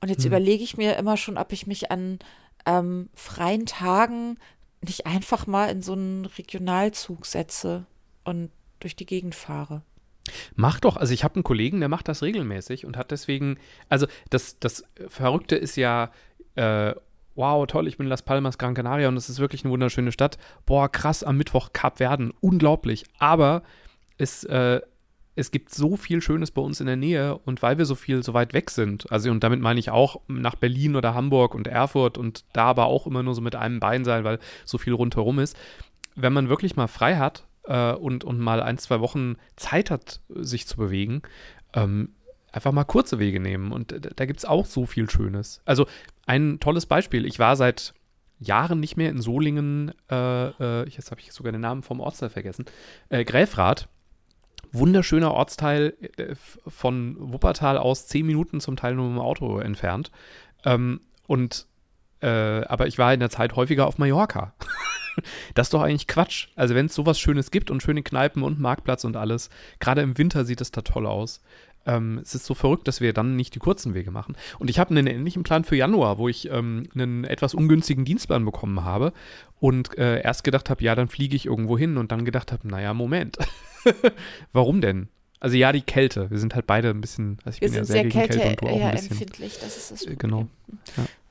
Und 0.00 0.08
jetzt 0.08 0.22
hm. 0.22 0.28
überlege 0.28 0.64
ich 0.64 0.76
mir 0.76 0.96
immer 0.96 1.16
schon, 1.16 1.38
ob 1.38 1.52
ich 1.52 1.66
mich 1.66 1.90
an 1.90 2.18
ähm, 2.66 3.08
freien 3.14 3.66
Tagen 3.66 4.38
nicht 4.82 5.06
einfach 5.06 5.46
mal 5.46 5.66
in 5.70 5.82
so 5.82 5.92
einen 5.92 6.24
Regionalzug 6.26 7.26
setze 7.26 7.86
und 8.24 8.50
durch 8.80 8.96
die 8.96 9.06
Gegend 9.06 9.34
fahre. 9.34 9.82
Mach 10.54 10.80
doch, 10.80 10.96
also 10.96 11.12
ich 11.12 11.24
habe 11.24 11.36
einen 11.36 11.44
Kollegen, 11.44 11.80
der 11.80 11.88
macht 11.88 12.08
das 12.08 12.22
regelmäßig 12.22 12.86
und 12.86 12.96
hat 12.96 13.10
deswegen, 13.10 13.58
also 13.88 14.06
das, 14.30 14.58
das 14.58 14.84
Verrückte 15.08 15.56
ist 15.56 15.76
ja, 15.76 16.12
äh, 16.54 16.94
wow, 17.34 17.66
toll, 17.66 17.88
ich 17.88 17.96
bin 17.96 18.06
in 18.06 18.10
Las 18.10 18.22
Palmas, 18.22 18.58
Gran 18.58 18.74
Canaria 18.74 19.08
und 19.08 19.16
es 19.16 19.28
ist 19.28 19.38
wirklich 19.38 19.64
eine 19.64 19.72
wunderschöne 19.72 20.12
Stadt. 20.12 20.38
Boah, 20.66 20.90
krass, 20.90 21.24
am 21.24 21.36
Mittwoch 21.36 21.72
Kap 21.72 21.98
Verden, 21.98 22.32
unglaublich. 22.40 23.04
Aber 23.18 23.62
es, 24.18 24.44
äh, 24.44 24.80
es 25.34 25.50
gibt 25.50 25.74
so 25.74 25.96
viel 25.96 26.20
Schönes 26.20 26.50
bei 26.50 26.60
uns 26.60 26.80
in 26.80 26.86
der 26.86 26.96
Nähe 26.96 27.38
und 27.38 27.62
weil 27.62 27.78
wir 27.78 27.86
so 27.86 27.94
viel 27.94 28.22
so 28.22 28.34
weit 28.34 28.52
weg 28.52 28.70
sind, 28.70 29.10
also 29.10 29.30
und 29.30 29.42
damit 29.42 29.60
meine 29.60 29.80
ich 29.80 29.90
auch 29.90 30.20
nach 30.28 30.56
Berlin 30.56 30.96
oder 30.96 31.14
Hamburg 31.14 31.54
und 31.54 31.66
Erfurt 31.66 32.18
und 32.18 32.44
da 32.52 32.66
aber 32.66 32.86
auch 32.86 33.06
immer 33.06 33.22
nur 33.22 33.34
so 33.34 33.40
mit 33.40 33.56
einem 33.56 33.80
Bein 33.80 34.04
sein, 34.04 34.24
weil 34.24 34.38
so 34.64 34.78
viel 34.78 34.92
rundherum 34.92 35.38
ist. 35.38 35.56
Wenn 36.14 36.32
man 36.32 36.48
wirklich 36.48 36.76
mal 36.76 36.88
frei 36.88 37.16
hat 37.16 37.44
äh, 37.64 37.92
und, 37.92 38.24
und 38.24 38.38
mal 38.38 38.62
ein, 38.62 38.76
zwei 38.78 39.00
Wochen 39.00 39.36
Zeit 39.56 39.90
hat, 39.90 40.20
sich 40.28 40.66
zu 40.66 40.76
bewegen, 40.76 41.22
ähm, 41.72 42.10
einfach 42.52 42.72
mal 42.72 42.84
kurze 42.84 43.18
Wege 43.18 43.40
nehmen. 43.40 43.72
Und 43.72 43.94
da 44.16 44.26
gibt 44.26 44.38
es 44.40 44.44
auch 44.44 44.66
so 44.66 44.86
viel 44.86 45.08
Schönes. 45.10 45.62
Also 45.64 45.86
ein 46.26 46.60
tolles 46.60 46.86
Beispiel. 46.86 47.24
Ich 47.24 47.38
war 47.38 47.56
seit 47.56 47.94
Jahren 48.38 48.80
nicht 48.80 48.96
mehr 48.96 49.10
in 49.10 49.20
Solingen, 49.20 49.92
äh, 50.10 50.48
äh, 50.82 50.88
jetzt 50.88 51.10
habe 51.10 51.20
ich 51.20 51.32
sogar 51.32 51.52
den 51.52 51.60
Namen 51.60 51.82
vom 51.82 52.00
Ortsteil 52.00 52.30
vergessen, 52.30 52.66
äh, 53.08 53.24
Gräfrath. 53.24 53.88
Wunderschöner 54.72 55.32
Ortsteil 55.32 55.94
äh, 56.16 56.34
von 56.66 57.16
Wuppertal 57.18 57.78
aus 57.78 58.06
zehn 58.06 58.26
Minuten 58.26 58.60
zum 58.60 58.76
Teil 58.76 58.94
nur 58.94 59.06
mit 59.06 59.16
dem 59.16 59.22
Auto 59.22 59.58
entfernt. 59.58 60.10
Ähm, 60.64 61.00
und 61.26 61.66
äh, 62.20 62.64
aber 62.64 62.86
ich 62.86 62.98
war 62.98 63.12
in 63.12 63.20
der 63.20 63.30
Zeit 63.30 63.56
häufiger 63.56 63.86
auf 63.86 63.98
Mallorca. 63.98 64.54
das 65.54 65.66
ist 65.66 65.74
doch 65.74 65.82
eigentlich 65.82 66.06
Quatsch. 66.06 66.48
Also 66.56 66.74
wenn 66.74 66.86
es 66.86 66.94
sowas 66.94 67.18
Schönes 67.18 67.50
gibt 67.50 67.70
und 67.70 67.82
schöne 67.82 68.02
Kneipen 68.02 68.42
und 68.42 68.60
Marktplatz 68.60 69.04
und 69.04 69.16
alles, 69.16 69.50
gerade 69.80 70.02
im 70.02 70.16
Winter 70.18 70.44
sieht 70.44 70.60
es 70.60 70.70
da 70.70 70.82
toll 70.82 71.06
aus. 71.06 71.42
Ähm, 71.84 72.18
es 72.22 72.34
ist 72.34 72.44
so 72.46 72.54
verrückt, 72.54 72.86
dass 72.88 73.00
wir 73.00 73.12
dann 73.12 73.34
nicht 73.36 73.54
die 73.54 73.58
kurzen 73.58 73.94
Wege 73.94 74.10
machen. 74.10 74.36
Und 74.58 74.70
ich 74.70 74.78
habe 74.78 74.90
einen 74.90 75.06
ähnlichen 75.06 75.42
Plan 75.42 75.64
für 75.64 75.76
Januar, 75.76 76.18
wo 76.18 76.28
ich 76.28 76.48
ähm, 76.50 76.88
einen 76.94 77.24
etwas 77.24 77.54
ungünstigen 77.54 78.04
Dienstplan 78.04 78.44
bekommen 78.44 78.84
habe 78.84 79.12
und 79.58 79.98
äh, 79.98 80.20
erst 80.22 80.44
gedacht 80.44 80.70
habe, 80.70 80.82
ja, 80.84 80.94
dann 80.94 81.08
fliege 81.08 81.34
ich 81.36 81.46
irgendwo 81.46 81.76
hin 81.76 81.96
und 81.96 82.12
dann 82.12 82.24
gedacht 82.24 82.52
habe, 82.52 82.68
naja, 82.68 82.94
Moment. 82.94 83.36
Warum 84.52 84.80
denn? 84.80 85.08
Also 85.40 85.56
ja, 85.56 85.72
die 85.72 85.82
Kälte. 85.82 86.30
Wir 86.30 86.38
sind 86.38 86.54
halt 86.54 86.68
beide 86.68 86.90
ein 86.90 87.00
bisschen, 87.00 87.38
also 87.44 87.56
ich 87.56 87.62
Wir 87.62 87.68
bin 87.68 87.74
ja 87.78 87.84
sehr, 87.84 87.94
sehr 87.94 88.02
gegen 88.04 88.12
Kälte, 88.12 88.38
Kälte 88.38 88.48
und 88.50 88.60
du 88.62 88.66
auch 88.68 88.78
ja, 88.78 88.86
ein 88.88 88.92
bisschen. 88.94 89.10
empfindlich, 89.12 89.58
das 89.60 89.76
ist 89.76 89.90
das 89.90 90.02
Äh, 90.02 90.14
Problem. 90.14 90.18
genau. 90.18 90.48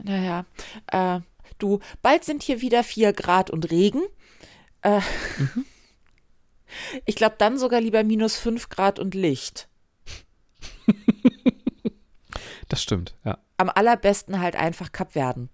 Naja, 0.04 0.46
äh, 0.88 1.22
du, 1.60 1.80
bald 2.02 2.26
sind 2.26 2.44
hier 2.44 2.60
wieder 2.62 2.84
4 2.84 3.14
Grad 3.14 3.50
und 3.50 3.72
Regen. 3.72 4.02
Äh, 4.82 5.00
Mhm. 5.38 5.66
Ich 7.06 7.16
glaube, 7.16 7.36
dann 7.38 7.58
sogar 7.58 7.82
lieber 7.82 8.02
minus 8.06 8.38
5 8.38 8.70
Grad 8.70 8.98
und 8.98 9.14
Licht. 9.14 9.68
Das 12.72 12.82
stimmt, 12.82 13.16
ja. 13.26 13.38
Am 13.58 13.70
allerbesten 13.70 14.40
halt 14.40 14.56
einfach 14.56 14.94
Kapverden. 14.94 15.50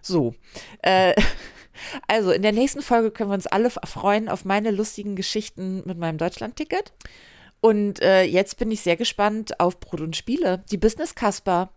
So. 0.00 0.36
Äh, 0.80 1.12
also, 2.06 2.30
in 2.30 2.42
der 2.42 2.52
nächsten 2.52 2.82
Folge 2.82 3.10
können 3.10 3.30
wir 3.30 3.34
uns 3.34 3.48
alle 3.48 3.68
freuen 3.68 4.28
auf 4.28 4.44
meine 4.44 4.70
lustigen 4.70 5.16
Geschichten 5.16 5.82
mit 5.86 5.98
meinem 5.98 6.18
Deutschland-Ticket. 6.18 6.92
Und 7.60 8.00
äh, 8.00 8.22
jetzt 8.22 8.58
bin 8.58 8.70
ich 8.70 8.82
sehr 8.82 8.96
gespannt 8.96 9.58
auf 9.58 9.80
Brot 9.80 10.02
und 10.02 10.14
Spiele. 10.14 10.62
Die 10.70 10.76
Business 10.76 11.16
Kasper. 11.16 11.70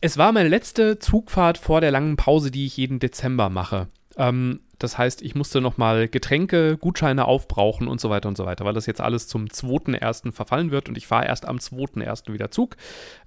Es 0.00 0.16
war 0.16 0.32
meine 0.32 0.48
letzte 0.48 0.98
Zugfahrt 0.98 1.58
vor 1.58 1.82
der 1.82 1.90
langen 1.90 2.16
Pause, 2.16 2.50
die 2.50 2.64
ich 2.64 2.78
jeden 2.78 2.98
Dezember 2.98 3.50
mache. 3.50 3.88
Ähm, 4.20 4.60
das 4.78 4.98
heißt, 4.98 5.22
ich 5.22 5.34
musste 5.34 5.60
nochmal 5.60 6.08
Getränke, 6.08 6.76
Gutscheine 6.76 7.24
aufbrauchen 7.24 7.88
und 7.88 8.00
so 8.00 8.10
weiter 8.10 8.28
und 8.28 8.36
so 8.36 8.44
weiter, 8.44 8.64
weil 8.64 8.74
das 8.74 8.86
jetzt 8.86 9.00
alles 9.00 9.28
zum 9.28 9.46
2.1. 9.46 10.32
verfallen 10.32 10.70
wird 10.70 10.88
und 10.88 10.96
ich 10.96 11.06
fahre 11.06 11.26
erst 11.26 11.46
am 11.46 11.56
2.1. 11.56 12.32
wieder 12.32 12.50
Zug, 12.50 12.76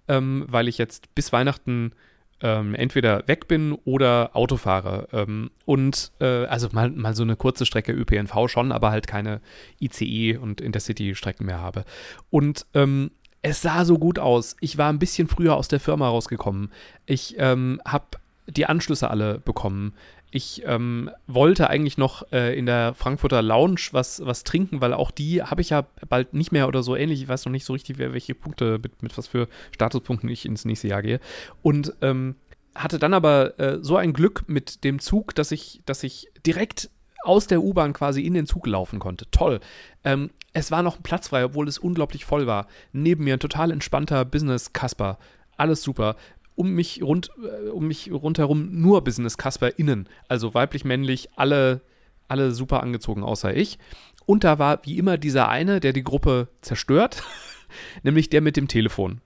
ähm, 0.08 0.46
weil 0.48 0.68
ich 0.68 0.78
jetzt 0.78 1.14
bis 1.16 1.34
Weihnachten 1.34 1.94
ähm, 2.42 2.76
entweder 2.76 3.28
weg 3.28 3.48
bin 3.48 3.74
oder 3.86 4.32
Auto 4.34 4.58
fahre. 4.58 5.08
Ähm, 5.12 5.50
und 5.66 6.12
äh, 6.20 6.46
also 6.46 6.70
mal, 6.72 6.92
mal 6.92 7.16
so 7.16 7.24
eine 7.24 7.36
kurze 7.36 7.66
Strecke 7.66 7.92
ÖPNV 7.92 8.48
schon, 8.48 8.72
aber 8.72 8.92
halt 8.92 9.08
keine 9.08 9.42
ICE 9.80 10.38
und 10.38 10.62
Intercity-Strecken 10.62 11.46
mehr 11.46 11.62
habe. 11.62 11.86
Und 12.30 12.68
ähm, 12.76 13.12
es 13.42 13.62
sah 13.62 13.84
so 13.86 13.98
gut 13.98 14.20
aus. 14.20 14.56
Ich 14.60 14.78
war 14.78 14.90
ein 14.90 15.00
bisschen 15.00 15.28
früher 15.28 15.56
aus 15.56 15.68
der 15.68 15.80
Firma 15.80 16.08
rausgekommen. 16.08 16.72
Ich 17.06 17.36
ähm, 17.38 17.82
habe 17.86 18.06
die 18.48 18.66
Anschlüsse 18.66 19.10
alle 19.10 19.40
bekommen. 19.40 19.94
Ich 20.36 20.64
ähm, 20.66 21.12
wollte 21.28 21.70
eigentlich 21.70 22.00
noch 22.00 22.32
äh, 22.32 22.58
in 22.58 22.66
der 22.66 22.96
Frankfurter 22.96 23.44
Lounge 23.44 23.90
was, 23.92 24.26
was 24.26 24.44
trinken, 24.44 24.82
weil 24.82 24.92
auch 24.92 25.12
die 25.12 25.44
habe 25.44 25.62
ich 25.62 25.70
ja 25.70 25.86
bald 26.10 26.34
nicht 26.34 26.52
mehr 26.52 26.68
oder 26.68 26.82
so 26.82 26.96
ähnlich. 26.96 27.22
Ich 27.22 27.28
weiß 27.28 27.46
noch 27.46 27.52
nicht 27.52 27.66
so 27.66 27.74
richtig, 27.74 28.00
welche 28.00 28.34
Punkte, 28.34 28.80
mit, 28.82 29.04
mit 29.04 29.16
was 29.16 29.28
für 29.28 29.48
Statuspunkten 29.76 30.28
ich 30.30 30.48
ins 30.48 30.66
nächste 30.66 30.88
Jahr 30.88 31.04
gehe. 31.04 31.20
Und 31.62 31.94
ähm, 32.02 32.34
hatte 32.74 32.98
dann 32.98 33.14
aber 33.14 33.60
äh, 33.60 33.78
so 33.84 33.96
ein 33.96 34.12
Glück 34.12 34.46
mit 34.48 34.84
dem 34.84 34.98
Zug, 34.98 35.36
dass 35.36 35.52
ich, 35.52 35.84
dass 35.86 36.02
ich 36.02 36.32
direkt 36.44 36.90
aus 37.24 37.46
der 37.46 37.62
U-Bahn 37.62 37.94
quasi 37.94 38.26
in 38.26 38.34
den 38.34 38.48
Zug 38.48 38.66
laufen 38.66 38.98
konnte. 38.98 39.30
Toll. 39.30 39.60
Ähm, 40.04 40.32
es 40.52 40.72
war 40.72 40.82
noch 40.82 40.98
ein 40.98 41.04
Platz 41.04 41.28
frei, 41.28 41.46
obwohl 41.46 41.68
es 41.68 41.78
unglaublich 41.78 42.26
voll 42.26 42.48
war. 42.48 42.66
Neben 42.92 43.24
mir 43.24 43.36
ein 43.36 43.40
total 43.40 43.70
entspannter 43.70 44.26
Business-Kasper. 44.26 45.20
Alles 45.58 45.84
super. 45.84 46.16
Um 46.56 46.72
mich, 46.72 47.02
rund, 47.02 47.30
äh, 47.44 47.70
um 47.70 47.88
mich 47.88 48.12
rundherum 48.12 48.70
nur 48.72 49.04
Business-Kasper 49.04 49.78
innen. 49.80 50.08
Also 50.28 50.54
weiblich, 50.54 50.86
männlich, 50.86 51.30
alle, 51.36 51.82
alle 52.28 52.52
super 52.52 52.84
angezogen, 52.84 53.24
außer 53.24 53.56
ich. 53.56 53.80
Und 54.26 54.44
da 54.44 54.60
war 54.60 54.80
wie 54.86 54.98
immer 54.98 55.18
dieser 55.18 55.50
eine, 55.50 55.80
der 55.80 55.94
die 55.94 56.04
Gruppe 56.04 56.48
zerstört, 56.62 57.24
nämlich 58.04 58.30
der 58.30 58.42
mit 58.42 58.58
dem 58.58 58.68
Telefon. 58.68 59.22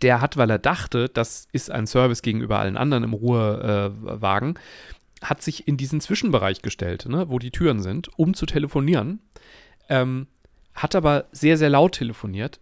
Der 0.00 0.20
hat, 0.20 0.36
weil 0.36 0.50
er 0.50 0.58
dachte, 0.58 1.08
das 1.08 1.46
ist 1.52 1.70
ein 1.70 1.86
Service 1.86 2.22
gegenüber 2.22 2.58
allen 2.58 2.76
anderen 2.76 3.04
im 3.04 3.12
Ruhewagen, 3.12 4.56
äh, 4.56 4.58
hat 5.22 5.42
sich 5.42 5.68
in 5.68 5.76
diesen 5.76 6.00
Zwischenbereich 6.00 6.62
gestellt, 6.62 7.06
ne, 7.08 7.28
wo 7.28 7.38
die 7.38 7.52
Türen 7.52 7.80
sind, 7.80 8.08
um 8.18 8.34
zu 8.34 8.46
telefonieren. 8.46 9.20
Ähm, 9.88 10.26
hat 10.74 10.94
aber 10.94 11.26
sehr, 11.32 11.58
sehr 11.58 11.70
laut 11.70 11.92
telefoniert. 11.92 12.58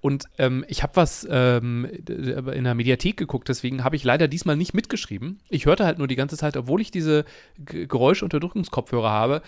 Und 0.00 0.24
ähm, 0.38 0.64
ich 0.68 0.82
habe 0.82 0.96
was 0.96 1.26
ähm, 1.30 1.84
in 1.84 2.64
der 2.64 2.74
Mediathek 2.74 3.16
geguckt, 3.16 3.48
deswegen 3.48 3.84
habe 3.84 3.96
ich 3.96 4.04
leider 4.04 4.28
diesmal 4.28 4.56
nicht 4.56 4.72
mitgeschrieben. 4.72 5.40
Ich 5.48 5.66
hörte 5.66 5.84
halt 5.84 5.98
nur 5.98 6.08
die 6.08 6.16
ganze 6.16 6.36
Zeit, 6.36 6.56
obwohl 6.56 6.80
ich 6.80 6.90
diese 6.90 7.24
G 7.58 7.86
Geräuschunterdrückungskopfhörer 7.86 9.10
habe. 9.10 9.42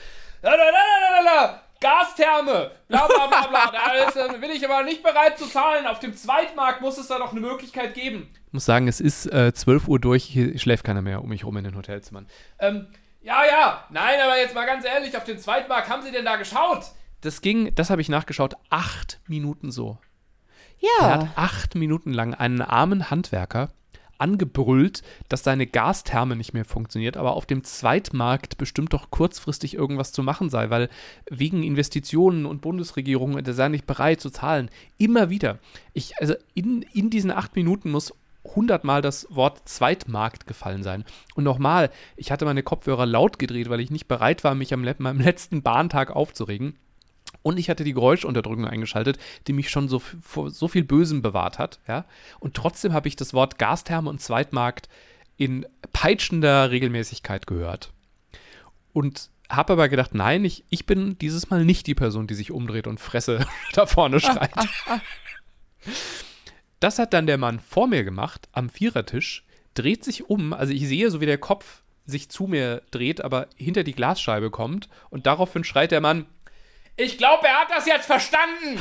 Gastherme, 1.83 2.71
bla 2.89 3.07
bla 3.07 3.27
bla 3.27 3.47
bla. 3.49 3.73
Da 3.73 4.09
ist, 4.09 4.17
äh, 4.17 4.41
will 4.41 4.51
ich 4.51 4.65
aber 4.65 4.85
nicht 4.85 5.03
bereit 5.03 5.39
zu 5.39 5.47
zahlen. 5.47 5.87
Auf 5.87 5.99
dem 5.99 6.15
Zweitmarkt 6.15 6.81
muss 6.81 6.97
es 6.97 7.09
da 7.09 7.19
doch 7.19 7.33
eine 7.33 7.41
Möglichkeit 7.41 7.95
geben. 7.95 8.31
Ich 8.47 8.53
muss 8.53 8.65
sagen, 8.65 8.87
es 8.89 9.01
ist 9.01 9.27
äh, 9.27 9.53
12 9.53 9.89
Uhr 9.89 9.99
durch, 9.99 10.25
hier 10.25 10.59
schläft 10.59 10.85
keiner 10.85 11.03
mehr 11.03 11.23
um 11.23 11.29
mich 11.29 11.45
rum 11.45 11.57
in 11.57 11.65
den 11.65 11.77
Hotelzimmern. 11.77 12.29
Ähm, 12.59 12.87
ja, 13.21 13.45
ja, 13.45 13.85
nein, 13.91 14.21
aber 14.21 14.39
jetzt 14.39 14.55
mal 14.55 14.67
ganz 14.67 14.85
ehrlich, 14.85 15.17
auf 15.17 15.25
den 15.25 15.39
Zweitmarkt 15.39 15.89
haben 15.89 16.03
Sie 16.03 16.13
denn 16.13 16.25
da 16.25 16.37
geschaut? 16.37 16.85
Das 17.21 17.41
ging, 17.41 17.75
das 17.75 17.91
habe 17.91 18.01
ich 18.01 18.09
nachgeschaut, 18.09 18.55
acht 18.71 19.21
Minuten 19.27 19.71
so. 19.71 19.99
Er 20.83 20.89
Ja, 21.01 21.11
hat 21.15 21.29
acht 21.37 21.75
Minuten 21.75 22.13
lang 22.13 22.35
einen 22.35 22.61
armen 22.61 23.11
Handwerker 23.11 23.71
angebrüllt, 24.23 25.03
dass 25.29 25.43
seine 25.43 25.67
Gastherme 25.67 26.37
nicht 26.37 26.55
mehr 26.55 26.65
funktioniert, 26.65 27.17
aber 27.17 27.35
auf 27.35 27.45
dem 27.45 27.65
Zweitmarkt 27.65 28.57
bestimmt 28.57 28.93
doch 28.93 29.11
kurzfristig 29.11 29.75
irgendwas 29.75 30.13
zu 30.13 30.23
machen 30.23 30.49
sei, 30.49 30.71
weil 30.71 30.89
wegen 31.29 31.65
Investitionen 31.65 32.47
und 32.47 32.63
Bundesregierung, 32.63 33.43
der 33.43 33.53
sei 33.53 33.69
nicht 33.69 33.87
bereit 33.87 34.21
zu 34.21 34.31
zahlen. 34.31 34.71
Immer 34.97 35.29
wieder. 35.29 35.59
Ich, 35.93 36.17
also 36.19 36.35
in, 36.55 36.83
in 36.95 37.11
diesen 37.11 37.33
acht 37.33 37.57
Minuten 37.57 37.91
muss 37.91 38.15
hundertmal 38.45 39.03
das 39.03 39.27
Wort 39.31 39.69
Zweitmarkt 39.69 40.47
gefallen 40.47 40.85
sein. 40.85 41.05
Und 41.35 41.45
nochmal, 41.45 41.91
ich 42.17 42.31
hatte 42.31 42.45
meine 42.45 42.63
Kopfhörer 42.63 43.07
laut 43.07 43.39
gedreht, 43.41 43.71
weil 43.71 43.81
ich 43.81 43.91
nicht 43.91 44.09
bereit 44.09 44.45
war, 44.45 44.55
mich 44.55 44.73
am 44.73 44.83
meinem 44.99 45.21
letzten 45.21 45.63
Bahntag 45.63 46.15
aufzuregen. 46.15 46.77
Und 47.43 47.59
ich 47.59 47.69
hatte 47.69 47.85
die 47.85 47.93
Geräuschunterdrückung 47.93 48.67
eingeschaltet, 48.67 49.19
die 49.47 49.53
mich 49.53 49.71
schon 49.71 49.89
so 49.89 49.99
vor 49.99 50.51
so 50.51 50.69
viel 50.69 50.85
Bösem 50.85 51.23
bewahrt 51.23 51.59
hat. 51.59 51.81
Ja? 51.89 52.05
Und 52.41 52.55
trotzdem 52.55 52.93
habe 52.93 53.09
ich 53.09 53.17
das 53.17 53.35
Wort 53.35 53.59
Gastherme 53.59 54.09
und 54.09 54.21
Zweitmarkt 54.21 54.89
in 55.37 55.67
peitschender 55.93 56.71
Regelmäßigkeit 56.71 57.47
gehört. 57.47 57.93
Und 58.93 59.31
habe 59.49 59.75
aber 59.75 59.89
gedacht, 59.89 60.15
nein, 60.15 60.45
ich, 60.45 60.65
ich 60.71 60.87
bin 60.87 61.19
dieses 61.19 61.51
Mal 61.51 61.65
nicht 61.65 61.87
die 61.87 61.95
Person, 61.95 62.27
die 62.27 62.35
sich 62.35 62.51
umdreht 62.51 62.87
und 62.87 63.01
Fresse 63.01 63.47
da 63.73 63.87
vorne 63.87 64.21
schreit. 64.21 64.51
Das 66.81 66.99
hat 66.99 67.13
dann 67.13 67.27
der 67.27 67.39
Mann 67.39 67.61
vor 67.61 67.87
mir 67.87 68.03
gemacht, 68.03 68.49
am 68.53 68.71
Vierertisch, 68.71 69.45
dreht 69.75 70.05
sich 70.05 70.29
um, 70.29 70.53
also 70.53 70.73
ich 70.73 70.87
sehe, 70.87 71.11
so 71.11 71.21
wie 71.21 71.27
der 71.27 71.39
Kopf 71.39 71.83
sich 72.07 72.29
zu 72.29 72.47
mir 72.47 72.83
dreht, 72.91 73.23
aber 73.23 73.47
hinter 73.57 73.85
die 73.85 73.95
Glasscheibe 73.95 74.51
kommt 74.51 74.89
und 75.11 75.27
daraufhin 75.27 75.65
schreit 75.65 75.93
der 75.93 76.01
Mann, 76.01 76.27
ich 76.97 77.19
glaube, 77.19 77.47
er 77.47 77.61
hat 77.61 77.71
das 77.71 77.87
jetzt 77.87 78.07
verstanden. 78.07 78.81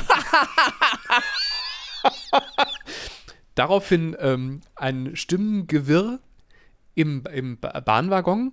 Daraufhin 3.54 4.16
ähm, 4.18 4.60
ein 4.76 5.14
Stimmengewirr 5.14 6.20
im, 6.94 7.24
im 7.32 7.58
Ba- 7.60 7.80
Bahnwaggon 7.80 8.52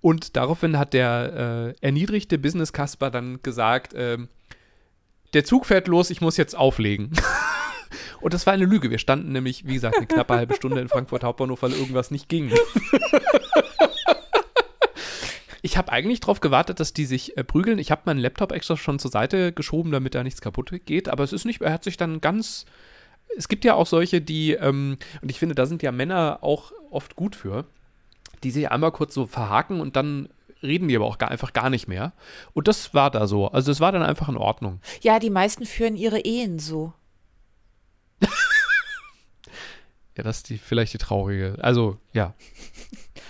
und 0.00 0.36
daraufhin 0.36 0.78
hat 0.78 0.94
der 0.94 1.74
äh, 1.80 1.84
erniedrigte 1.86 2.38
Business 2.38 2.72
Kasper 2.72 3.10
dann 3.10 3.42
gesagt, 3.42 3.92
ähm, 3.94 4.28
der 5.34 5.44
Zug 5.44 5.66
fährt 5.66 5.86
los, 5.88 6.08
ich 6.10 6.20
muss 6.22 6.36
jetzt 6.36 6.56
auflegen. 6.56 7.10
Und 8.20 8.32
das 8.34 8.46
war 8.46 8.54
eine 8.54 8.64
Lüge. 8.64 8.90
Wir 8.90 8.98
standen 8.98 9.30
nämlich, 9.32 9.66
wie 9.66 9.74
gesagt, 9.74 9.96
eine 9.96 10.06
knappe 10.06 10.34
halbe 10.34 10.54
Stunde 10.54 10.80
in 10.80 10.88
Frankfurt 10.88 11.22
Hauptbahnhof, 11.22 11.62
weil 11.62 11.72
irgendwas 11.72 12.10
nicht 12.10 12.28
ging. 12.28 12.50
Ich 15.66 15.76
habe 15.76 15.90
eigentlich 15.90 16.20
darauf 16.20 16.38
gewartet, 16.38 16.78
dass 16.78 16.92
die 16.92 17.06
sich 17.06 17.36
äh, 17.36 17.42
prügeln. 17.42 17.80
Ich 17.80 17.90
habe 17.90 18.02
meinen 18.04 18.20
Laptop 18.20 18.52
extra 18.52 18.76
schon 18.76 19.00
zur 19.00 19.10
Seite 19.10 19.52
geschoben, 19.52 19.90
damit 19.90 20.14
da 20.14 20.22
nichts 20.22 20.40
kaputt 20.40 20.70
geht. 20.84 21.08
Aber 21.08 21.24
es 21.24 21.32
ist 21.32 21.44
nicht, 21.44 21.60
er 21.60 21.72
hat 21.72 21.82
sich 21.82 21.96
dann 21.96 22.20
ganz. 22.20 22.66
Es 23.36 23.48
gibt 23.48 23.64
ja 23.64 23.74
auch 23.74 23.88
solche, 23.88 24.20
die, 24.20 24.52
ähm, 24.52 24.96
und 25.22 25.28
ich 25.28 25.40
finde, 25.40 25.56
da 25.56 25.66
sind 25.66 25.82
ja 25.82 25.90
Männer 25.90 26.38
auch 26.42 26.70
oft 26.92 27.16
gut 27.16 27.34
für, 27.34 27.64
die 28.44 28.52
sich 28.52 28.70
einmal 28.70 28.92
kurz 28.92 29.12
so 29.12 29.26
verhaken 29.26 29.80
und 29.80 29.96
dann 29.96 30.28
reden 30.62 30.86
die 30.86 30.94
aber 30.94 31.06
auch 31.06 31.18
gar, 31.18 31.32
einfach 31.32 31.52
gar 31.52 31.68
nicht 31.68 31.88
mehr. 31.88 32.12
Und 32.52 32.68
das 32.68 32.94
war 32.94 33.10
da 33.10 33.26
so. 33.26 33.48
Also 33.48 33.72
es 33.72 33.80
war 33.80 33.90
dann 33.90 34.04
einfach 34.04 34.28
in 34.28 34.36
Ordnung. 34.36 34.80
Ja, 35.00 35.18
die 35.18 35.30
meisten 35.30 35.66
führen 35.66 35.96
ihre 35.96 36.20
Ehen 36.20 36.60
so. 36.60 36.92
Ja, 40.16 40.22
das 40.22 40.38
ist 40.38 40.48
die, 40.48 40.56
vielleicht 40.56 40.94
die 40.94 40.98
traurige. 40.98 41.56
Also, 41.60 41.98
ja. 42.12 42.34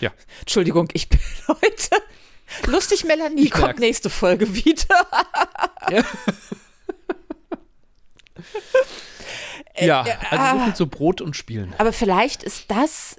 Ja. 0.00 0.12
Entschuldigung, 0.40 0.88
ich 0.92 1.08
bin 1.08 1.18
heute. 1.48 2.05
Lustig, 2.66 3.04
Melanie, 3.04 3.44
Ich 3.44 3.50
kommt 3.50 3.64
merk's. 3.66 3.80
nächste 3.80 4.10
Folge 4.10 4.54
wieder. 4.54 5.06
Ja, 5.90 6.04
ja 9.78 10.06
äh, 10.06 10.16
also 10.30 10.44
so 10.56 10.60
ah. 10.60 10.64
viel 10.64 10.75
zu 10.75 10.86
Brot 10.86 11.20
und 11.20 11.36
Spielen. 11.36 11.75
Aber 11.78 11.92
vielleicht 11.92 12.42
ist 12.42 12.70
das 12.70 13.16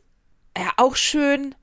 ja 0.58 0.72
auch 0.77 0.96
schön. 0.96 1.56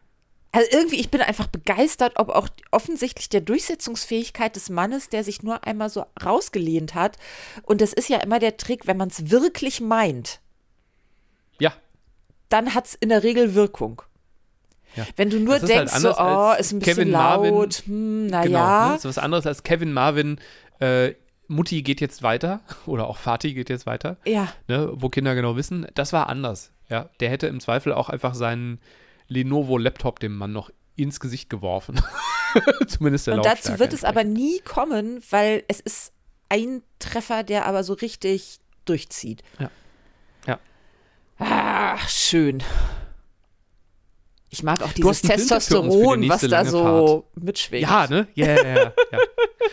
Also 0.52 0.68
irgendwie, 0.70 1.00
ich 1.00 1.10
bin 1.10 1.20
einfach 1.20 1.48
begeistert, 1.48 2.12
ob 2.16 2.28
auch 2.28 2.48
offensichtlich 2.70 3.28
der 3.28 3.40
Durchsetzungsfähigkeit 3.40 4.54
des 4.54 4.70
Mannes, 4.70 5.08
der 5.08 5.24
sich 5.24 5.42
nur 5.42 5.64
einmal 5.66 5.90
so 5.90 6.06
rausgelehnt 6.24 6.94
hat. 6.94 7.16
Und 7.64 7.80
das 7.80 7.92
ist 7.92 8.08
ja 8.08 8.18
immer 8.18 8.38
der 8.38 8.56
Trick, 8.56 8.86
wenn 8.86 8.96
man 8.96 9.08
es 9.08 9.30
wirklich 9.30 9.80
meint, 9.80 10.40
Ja. 11.58 11.72
dann 12.50 12.72
hat 12.72 12.86
es 12.86 12.94
in 12.94 13.08
der 13.08 13.24
Regel 13.24 13.56
Wirkung. 13.56 14.02
Ja. 14.96 15.06
Wenn 15.16 15.30
du 15.30 15.40
nur 15.40 15.54
halt 15.54 15.68
denkst, 15.68 15.92
so, 15.92 16.12
anders 16.12 16.18
oh, 16.18 16.60
ist 16.60 16.72
ein 16.72 16.78
bisschen 16.78 16.96
Kevin 16.96 17.10
Marvin. 17.10 17.54
laut, 17.54 17.74
hm, 17.86 18.28
Genau. 18.28 18.38
naja. 18.38 18.86
Ne? 18.86 18.92
Das 18.94 19.04
ist 19.04 19.16
was 19.16 19.18
anderes 19.18 19.46
als 19.46 19.62
Kevin 19.62 19.92
Marvin. 19.92 20.38
Äh, 20.80 21.14
Mutti 21.48 21.82
geht 21.82 22.00
jetzt 22.00 22.22
weiter 22.22 22.60
oder 22.86 23.06
auch 23.06 23.18
Vati 23.18 23.54
geht 23.54 23.68
jetzt 23.68 23.86
weiter, 23.86 24.16
Ja, 24.24 24.48
ne, 24.68 24.90
wo 24.94 25.08
Kinder 25.08 25.34
genau 25.34 25.56
wissen. 25.56 25.86
Das 25.94 26.12
war 26.12 26.28
anders. 26.28 26.72
Ja, 26.88 27.10
der 27.20 27.30
hätte 27.30 27.46
im 27.46 27.60
Zweifel 27.60 27.92
auch 27.92 28.08
einfach 28.08 28.34
seinen 28.34 28.80
Lenovo-Laptop 29.28 30.20
dem 30.20 30.36
Mann 30.36 30.52
noch 30.52 30.70
ins 30.96 31.18
Gesicht 31.20 31.50
geworfen. 31.50 32.00
Zumindest 32.86 33.26
der 33.26 33.34
und 33.34 33.44
dazu 33.44 33.78
wird 33.78 33.92
es 33.92 34.04
aber 34.04 34.22
nie 34.22 34.60
kommen, 34.60 35.22
weil 35.30 35.64
es 35.66 35.80
ist 35.80 36.12
ein 36.48 36.82
Treffer, 36.98 37.42
der 37.42 37.66
aber 37.66 37.82
so 37.82 37.94
richtig 37.94 38.58
durchzieht. 38.84 39.42
Ja. 39.58 39.70
Ja. 40.46 40.58
Ach, 41.38 42.08
schön. 42.08 42.62
Ich 44.54 44.62
mag 44.62 44.82
auch 44.82 44.92
dieses 44.92 45.20
Testosteron, 45.20 46.28
was 46.28 46.42
da 46.42 46.64
so 46.64 47.26
mitschwingt. 47.34 47.82
Ja, 47.82 48.06
ne? 48.06 48.28
Ja, 48.34 48.46
ja, 48.46 48.74
ja. 48.74 48.92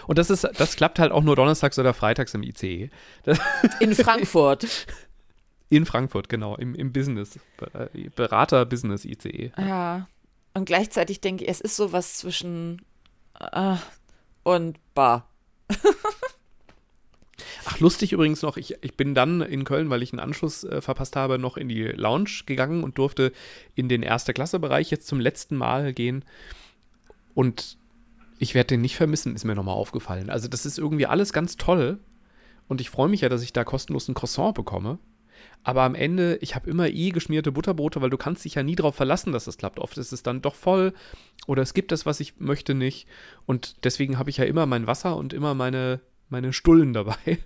Und 0.07 0.17
das 0.17 0.31
ist, 0.31 0.43
das 0.57 0.75
klappt 0.75 0.97
halt 0.97 1.11
auch 1.11 1.21
nur 1.21 1.35
donnerstags 1.35 1.77
oder 1.77 1.93
freitags 1.93 2.33
im 2.33 2.41
ICE. 2.41 2.89
Das, 3.21 3.39
In 3.79 3.93
Frankfurt. 3.93 4.87
in 5.69 5.85
Frankfurt, 5.85 6.29
genau, 6.29 6.55
im, 6.55 6.73
im 6.73 6.91
Business. 6.91 7.37
Äh, 7.73 8.09
Berater-Business 8.15 9.05
ICE. 9.05 9.51
ja. 9.55 10.07
Und 10.55 10.65
gleichzeitig 10.65 11.21
denke 11.21 11.43
ich, 11.43 11.49
es 11.49 11.61
ist 11.61 11.75
sowas 11.75 12.17
zwischen 12.17 12.81
äh, 13.39 13.75
und 14.41 14.79
Bar. 14.95 15.29
Ach, 17.65 17.79
lustig 17.79 18.11
übrigens 18.11 18.41
noch, 18.41 18.57
ich, 18.57 18.75
ich 18.81 18.95
bin 18.95 19.13
dann 19.13 19.41
in 19.41 19.63
Köln, 19.63 19.89
weil 19.89 20.01
ich 20.01 20.11
einen 20.13 20.19
Anschluss 20.19 20.63
äh, 20.63 20.81
verpasst 20.81 21.15
habe, 21.15 21.37
noch 21.37 21.57
in 21.57 21.69
die 21.69 21.83
Lounge 21.83 22.41
gegangen 22.45 22.83
und 22.83 22.97
durfte 22.97 23.31
in 23.75 23.87
den 23.87 24.03
Erste-Klasse-Bereich 24.03 24.89
jetzt 24.89 25.07
zum 25.07 25.19
letzten 25.19 25.55
Mal 25.55 25.93
gehen. 25.93 26.25
Und 27.35 27.77
ich 28.39 28.55
werde 28.55 28.69
den 28.69 28.81
nicht 28.81 28.95
vermissen, 28.95 29.35
ist 29.35 29.45
mir 29.45 29.55
nochmal 29.55 29.75
aufgefallen. 29.75 30.29
Also 30.29 30.47
das 30.47 30.65
ist 30.65 30.79
irgendwie 30.79 31.05
alles 31.05 31.33
ganz 31.33 31.57
toll. 31.57 31.99
Und 32.67 32.81
ich 32.81 32.89
freue 32.89 33.09
mich 33.09 33.21
ja, 33.21 33.29
dass 33.29 33.43
ich 33.43 33.53
da 33.53 33.63
kostenlos 33.63 34.07
ein 34.07 34.15
Croissant 34.15 34.55
bekomme. 34.55 34.97
Aber 35.63 35.83
am 35.83 35.93
Ende, 35.93 36.37
ich 36.41 36.55
habe 36.55 36.69
immer 36.69 36.87
eh 36.87 37.11
geschmierte 37.11 37.51
Butterbrote, 37.51 38.01
weil 38.01 38.09
du 38.09 38.17
kannst 38.17 38.45
dich 38.45 38.55
ja 38.55 38.63
nie 38.63 38.75
darauf 38.75 38.95
verlassen, 38.95 39.31
dass 39.31 39.47
es 39.47 39.57
klappt. 39.57 39.79
Oft 39.79 39.97
ist 39.97 40.11
es 40.11 40.23
dann 40.23 40.41
doch 40.41 40.55
voll 40.55 40.93
oder 41.45 41.61
es 41.61 41.73
gibt 41.73 41.91
das, 41.91 42.05
was 42.05 42.19
ich 42.19 42.39
möchte 42.39 42.73
nicht. 42.73 43.07
Und 43.45 43.83
deswegen 43.83 44.17
habe 44.17 44.29
ich 44.29 44.37
ja 44.37 44.45
immer 44.45 44.65
mein 44.65 44.87
Wasser 44.87 45.15
und 45.15 45.33
immer 45.33 45.53
meine, 45.53 45.99
meine 46.31 46.53
Stullen 46.53 46.93
dabei. 46.93 47.39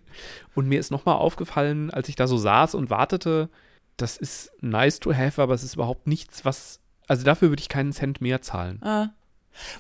Und 0.54 0.68
mir 0.68 0.80
ist 0.80 0.92
nochmal 0.92 1.16
aufgefallen, 1.16 1.92
als 1.92 2.10
ich 2.10 2.16
da 2.16 2.28
so 2.28 2.38
saß 2.38 2.76
und 2.76 2.90
wartete, 2.90 3.50
das 3.98 4.18
ist 4.18 4.52
nice 4.62 5.00
to 5.00 5.14
have, 5.14 5.42
aber 5.42 5.54
es 5.54 5.64
ist 5.64 5.76
überhaupt 5.76 6.08
nichts, 6.08 6.46
was. 6.46 6.80
Also 7.08 7.24
dafür 7.24 7.50
würde 7.50 7.62
ich 7.62 7.70
keinen 7.70 7.94
Cent 7.94 8.20
mehr 8.20 8.42
zahlen. 8.42 8.82
Ah. 8.82 9.14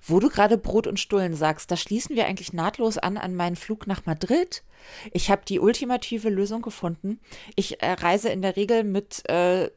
Wo 0.03 0.19
du 0.19 0.29
gerade 0.29 0.57
Brot 0.57 0.87
und 0.87 0.99
Stullen 0.99 1.33
sagst, 1.33 1.69
da 1.69 1.75
schließen 1.75 2.15
wir 2.15 2.27
eigentlich 2.27 2.53
nahtlos 2.53 2.97
an 2.97 3.17
an 3.17 3.35
meinen 3.35 3.55
Flug 3.55 3.87
nach 3.87 4.05
Madrid. 4.05 4.63
Ich 5.11 5.29
habe 5.29 5.41
die 5.47 5.59
ultimative 5.59 6.29
Lösung 6.29 6.61
gefunden. 6.61 7.19
Ich 7.55 7.81
äh, 7.81 7.91
reise 7.91 8.29
in 8.29 8.41
der 8.41 8.55
Regel 8.55 8.83
mit 8.83 9.27
äh, 9.29 9.69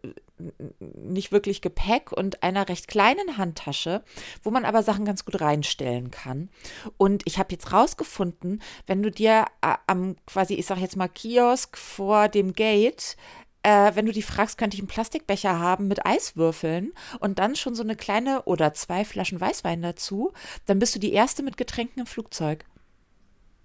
nicht 0.78 1.32
wirklich 1.32 1.60
Gepäck 1.60 2.12
und 2.12 2.42
einer 2.42 2.68
recht 2.68 2.88
kleinen 2.88 3.36
Handtasche, 3.36 4.02
wo 4.42 4.50
man 4.50 4.64
aber 4.64 4.82
Sachen 4.82 5.04
ganz 5.04 5.24
gut 5.24 5.40
reinstellen 5.40 6.10
kann. 6.10 6.50
Und 6.96 7.22
ich 7.26 7.38
habe 7.38 7.52
jetzt 7.52 7.72
rausgefunden, 7.72 8.62
wenn 8.86 9.02
du 9.02 9.10
dir 9.10 9.46
äh, 9.62 9.74
am 9.86 10.16
quasi, 10.26 10.54
ich 10.54 10.66
sag 10.66 10.78
jetzt 10.78 10.96
mal 10.96 11.08
Kiosk 11.08 11.76
vor 11.76 12.28
dem 12.28 12.52
Gate 12.52 13.16
äh, 13.64 13.90
wenn 13.96 14.06
du 14.06 14.12
die 14.12 14.22
fragst, 14.22 14.56
könnte 14.56 14.76
ich 14.76 14.80
einen 14.80 14.88
Plastikbecher 14.88 15.58
haben 15.58 15.88
mit 15.88 16.06
Eiswürfeln 16.06 16.92
und 17.18 17.40
dann 17.40 17.56
schon 17.56 17.74
so 17.74 17.82
eine 17.82 17.96
kleine 17.96 18.42
oder 18.44 18.72
zwei 18.72 19.04
Flaschen 19.04 19.40
Weißwein 19.40 19.82
dazu, 19.82 20.32
dann 20.66 20.78
bist 20.78 20.94
du 20.94 21.00
die 21.00 21.12
erste 21.12 21.42
mit 21.42 21.56
Getränken 21.56 22.00
im 22.00 22.06
Flugzeug. 22.06 22.64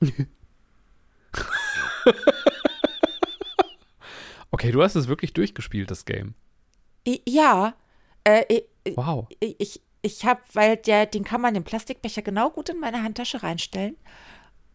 Okay, 4.53 4.71
du 4.71 4.83
hast 4.83 4.93
es 4.93 5.07
wirklich 5.07 5.33
durchgespielt, 5.33 5.89
das 5.89 6.05
Game. 6.05 6.35
Ja, 7.05 7.73
äh, 8.23 8.43
ich, 8.85 8.97
Wow. 8.97 9.27
ich, 9.39 9.81
ich 10.01 10.25
habe, 10.25 10.41
weil 10.53 10.77
der, 10.77 11.05
den 11.05 11.23
kann 11.23 11.41
man 11.41 11.53
den 11.53 11.63
Plastikbecher 11.63 12.21
genau 12.21 12.49
gut 12.49 12.69
in 12.69 12.79
meine 12.79 13.03
Handtasche 13.03 13.43
reinstellen. 13.43 13.95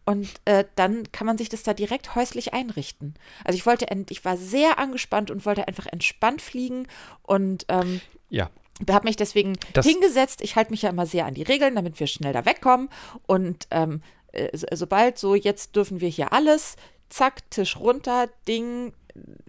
Und 0.05 0.27
äh, 0.45 0.65
dann 0.75 1.11
kann 1.11 1.27
man 1.27 1.37
sich 1.37 1.49
das 1.49 1.61
da 1.61 1.73
direkt 1.75 2.15
häuslich 2.15 2.53
einrichten. 2.53 3.13
Also 3.43 3.57
ich 3.57 3.65
wollte, 3.67 3.85
ich 4.09 4.25
war 4.25 4.37
sehr 4.37 4.79
angespannt 4.79 5.29
und 5.29 5.45
wollte 5.45 5.67
einfach 5.67 5.85
entspannt 5.85 6.41
fliegen 6.41 6.87
und 7.21 7.65
ähm, 7.69 8.01
Ja. 8.29 8.49
habe 8.89 9.07
mich 9.07 9.17
deswegen 9.17 9.55
Das- 9.73 9.85
hingesetzt. 9.85 10.41
Ich 10.41 10.55
halte 10.55 10.71
mich 10.71 10.81
ja 10.81 10.89
immer 10.89 11.05
sehr 11.05 11.25
an 11.27 11.35
die 11.35 11.43
Regeln, 11.43 11.75
damit 11.75 11.99
wir 11.99 12.07
schnell 12.07 12.33
da 12.33 12.45
wegkommen. 12.45 12.89
Und 13.27 13.67
ähm, 13.69 14.01
äh, 14.31 14.55
so- 14.57 14.65
sobald 14.71 15.19
so, 15.19 15.35
jetzt 15.35 15.75
dürfen 15.75 16.01
wir 16.01 16.09
hier 16.09 16.33
alles, 16.33 16.75
zack, 17.09 17.47
Tisch 17.51 17.77
runter, 17.77 18.29
Ding, 18.47 18.93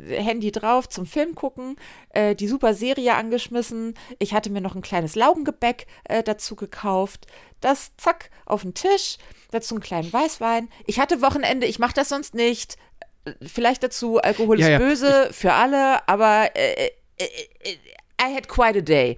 Handy 0.06 0.50
drauf 0.52 0.88
zum 0.88 1.06
Film 1.06 1.34
gucken, 1.34 1.76
äh, 2.10 2.34
die 2.34 2.48
super 2.48 2.74
Serie 2.74 3.14
angeschmissen. 3.14 3.94
Ich 4.18 4.34
hatte 4.34 4.50
mir 4.50 4.60
noch 4.60 4.74
ein 4.74 4.82
kleines 4.82 5.14
Laugengebäck 5.14 5.86
äh, 6.04 6.22
dazu 6.22 6.56
gekauft. 6.56 7.26
Das 7.60 7.92
zack 7.96 8.30
auf 8.46 8.62
den 8.62 8.74
Tisch, 8.74 9.18
dazu 9.50 9.74
einen 9.74 9.82
kleinen 9.82 10.12
Weißwein. 10.12 10.68
Ich 10.86 10.98
hatte 10.98 11.22
Wochenende, 11.22 11.66
ich 11.66 11.78
mache 11.78 11.94
das 11.94 12.08
sonst 12.08 12.34
nicht. 12.34 12.76
Äh, 13.24 13.32
Vielleicht 13.42 13.82
dazu, 13.82 14.18
Alkohol 14.18 14.58
Ja, 14.58 14.66
ist 14.66 14.72
ja, 14.72 14.78
böse 14.78 15.28
für 15.32 15.52
alle, 15.52 16.08
aber 16.08 16.50
äh, 16.54 16.90
äh, 17.18 17.24
äh, 17.62 17.76
I 18.22 18.34
had 18.34 18.48
quite 18.48 18.78
a 18.78 18.82
day. 18.82 19.16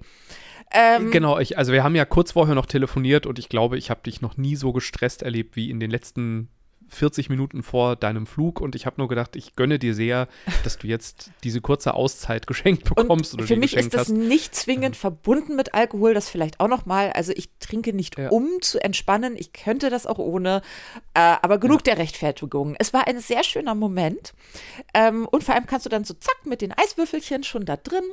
Ähm, 0.73 1.11
Genau, 1.11 1.39
ich, 1.39 1.57
also 1.57 1.71
wir 1.71 1.83
haben 1.83 1.95
ja 1.95 2.05
kurz 2.05 2.31
vorher 2.31 2.55
noch 2.55 2.65
telefoniert 2.65 3.25
und 3.25 3.37
ich 3.39 3.47
glaube, 3.47 3.77
ich 3.77 3.89
habe 3.89 4.01
dich 4.03 4.21
noch 4.21 4.37
nie 4.37 4.55
so 4.55 4.73
gestresst 4.73 5.21
erlebt 5.21 5.55
wie 5.55 5.69
in 5.69 5.79
den 5.79 5.91
letzten 5.91 6.49
40 6.93 7.29
Minuten 7.29 7.63
vor 7.63 7.95
deinem 7.95 8.25
Flug 8.25 8.61
und 8.61 8.75
ich 8.75 8.85
habe 8.85 8.95
nur 8.99 9.07
gedacht, 9.07 9.35
ich 9.35 9.55
gönne 9.55 9.79
dir 9.79 9.93
sehr, 9.93 10.27
dass 10.63 10.77
du 10.77 10.87
jetzt 10.87 11.31
diese 11.43 11.61
kurze 11.61 11.93
Auszeit 11.93 12.47
geschenkt 12.47 12.83
bekommst 12.95 13.33
Und 13.33 13.43
für 13.43 13.55
mich 13.55 13.75
ist 13.75 13.93
das 13.93 14.01
hast. 14.01 14.09
nicht 14.09 14.55
zwingend 14.55 14.95
verbunden 14.95 15.55
mit 15.55 15.73
Alkohol, 15.73 16.13
das 16.13 16.29
vielleicht 16.29 16.59
auch 16.59 16.67
noch 16.67 16.85
mal. 16.85 17.11
Also 17.11 17.33
ich 17.35 17.49
trinke 17.59 17.93
nicht, 17.93 18.17
Ja. 18.17 18.29
um 18.29 18.47
zu 18.61 18.81
entspannen. 18.83 19.35
Ich 19.37 19.53
könnte 19.53 19.89
das 19.89 20.05
auch 20.05 20.19
ohne. 20.19 20.61
Äh, 21.13 21.19
aber 21.41 21.57
genug 21.57 21.83
der 21.83 21.97
Rechtfertigung. 21.97 22.75
Es 22.79 22.93
war 22.93 23.07
ein 23.07 23.19
sehr 23.19 23.43
schöner 23.43 23.75
Moment. 23.75 24.33
Ähm, 24.93 25.27
und 25.31 25.43
vor 25.43 25.55
allem 25.55 25.65
kannst 25.65 25.85
du 25.85 25.89
dann 25.89 26.03
so 26.03 26.13
zack 26.13 26.45
mit 26.45 26.61
den 26.61 26.71
Eiswürfelchen 26.71 27.43
schon 27.43 27.65
da 27.65 27.77
drin. 27.77 28.03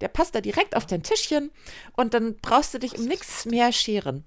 Der 0.00 0.08
passt 0.08 0.34
da 0.34 0.40
direkt 0.40 0.76
auf 0.76 0.86
dein 0.86 1.02
Tischchen. 1.02 1.50
Und 1.96 2.14
dann 2.14 2.36
brauchst 2.40 2.72
du 2.74 2.78
dich 2.78 2.98
um 2.98 3.04
nichts 3.04 3.44
mehr 3.44 3.72
scheren. 3.72 4.24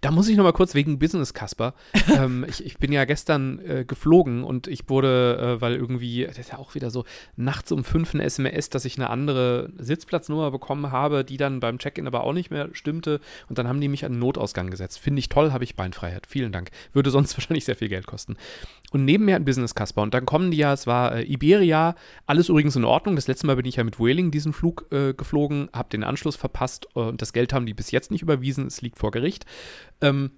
Da 0.00 0.10
muss 0.10 0.28
ich 0.28 0.36
noch 0.36 0.44
mal 0.44 0.52
kurz 0.52 0.74
wegen 0.74 0.98
Business 0.98 1.34
Casper. 1.34 1.74
ähm, 2.16 2.44
ich, 2.48 2.64
ich, 2.64 2.78
bin 2.78 2.92
ja 2.92 3.04
gestern 3.04 3.58
äh, 3.66 3.84
geflogen 3.84 4.44
und 4.44 4.66
ich 4.66 4.88
wurde, 4.88 5.56
äh, 5.56 5.60
weil 5.60 5.74
irgendwie, 5.74 6.24
das 6.26 6.38
ist 6.38 6.52
ja 6.52 6.58
auch 6.58 6.74
wieder 6.74 6.90
so, 6.90 7.04
nachts 7.36 7.72
um 7.72 7.84
fünf 7.84 8.14
ein 8.14 8.20
SMS, 8.20 8.70
dass 8.70 8.84
ich 8.84 8.96
eine 8.96 9.10
andere 9.10 9.70
Sitzplatznummer 9.78 10.50
bekommen 10.50 10.90
habe, 10.90 11.24
die 11.24 11.36
dann 11.36 11.60
beim 11.60 11.78
Check-in 11.78 12.06
aber 12.06 12.24
auch 12.24 12.32
nicht 12.32 12.50
mehr 12.50 12.68
stimmte. 12.72 13.20
Und 13.48 13.58
dann 13.58 13.68
haben 13.68 13.80
die 13.80 13.88
mich 13.88 14.04
an 14.04 14.12
den 14.12 14.18
Notausgang 14.18 14.70
gesetzt. 14.70 14.98
Finde 14.98 15.20
ich 15.20 15.28
toll, 15.28 15.52
habe 15.52 15.64
ich 15.64 15.76
Beinfreiheit. 15.76 16.26
Vielen 16.26 16.52
Dank. 16.52 16.70
Würde 16.92 17.10
sonst 17.10 17.34
wahrscheinlich 17.36 17.64
sehr 17.64 17.76
viel 17.76 17.88
Geld 17.88 18.06
kosten. 18.06 18.36
Und 18.92 19.04
neben 19.04 19.24
mir 19.24 19.36
ein 19.36 19.44
Business 19.44 19.74
Casper. 19.74 20.02
Und 20.02 20.14
dann 20.14 20.26
kommen 20.26 20.50
die 20.50 20.56
ja, 20.58 20.72
es 20.72 20.86
war 20.86 21.16
äh, 21.16 21.22
Iberia, 21.22 21.96
alles 22.26 22.48
übrigens 22.48 22.76
in 22.76 22.84
Ordnung. 22.84 23.16
Das 23.16 23.26
letzte 23.26 23.46
Mal 23.46 23.56
bin 23.56 23.66
ich 23.66 23.76
ja 23.76 23.84
mit 23.84 23.98
Whaling 23.98 24.30
diesen 24.30 24.52
Flug 24.52 24.86
äh, 24.90 25.12
geflogen, 25.12 25.68
habe 25.72 25.88
den 25.90 26.04
Anschluss 26.04 26.36
verpasst 26.36 26.86
äh, 26.94 27.00
und 27.00 27.20
das 27.20 27.32
Geld 27.32 27.52
haben 27.52 27.66
die 27.66 27.74
bis 27.74 27.90
jetzt 27.90 28.10
nicht 28.10 28.22
überwiesen. 28.22 28.66
Es 28.66 28.82
liegt 28.82 28.98
vor 28.98 29.10
Gericht. 29.10 29.44
Ähm, 30.00 30.30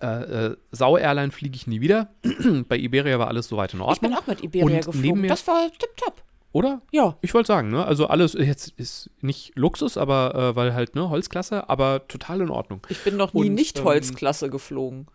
äh, 0.00 0.46
äh, 0.46 0.56
Sau 0.72 0.96
Airline 0.96 1.32
fliege 1.32 1.56
ich 1.56 1.66
nie 1.66 1.80
wieder. 1.80 2.08
Bei 2.68 2.76
Iberia 2.76 3.18
war 3.18 3.28
alles 3.28 3.48
soweit 3.48 3.74
in 3.74 3.80
Ordnung. 3.80 3.94
Ich 3.94 4.00
bin 4.00 4.14
auch 4.14 4.26
mit 4.26 4.42
Iberia 4.42 4.76
und 4.76 4.84
geflogen. 4.84 5.20
Mir, 5.22 5.28
das 5.28 5.46
war 5.46 5.70
tipptopp. 5.70 6.22
Oder? 6.52 6.82
Ja. 6.92 7.16
Ich 7.20 7.34
wollte 7.34 7.48
sagen, 7.48 7.68
ne? 7.70 7.84
Also 7.84 8.06
alles 8.06 8.34
jetzt 8.34 8.68
ist 8.76 9.10
nicht 9.20 9.56
Luxus, 9.56 9.96
aber 9.96 10.34
äh, 10.34 10.56
weil 10.56 10.72
halt, 10.72 10.94
ne, 10.94 11.10
Holzklasse, 11.10 11.68
aber 11.68 12.06
total 12.06 12.42
in 12.42 12.50
Ordnung. 12.50 12.80
Ich 12.88 13.02
bin 13.02 13.16
noch 13.16 13.34
nie 13.34 13.48
und, 13.48 13.54
nicht 13.54 13.80
ähm, 13.80 13.86
Holzklasse 13.86 14.50
geflogen. 14.50 15.08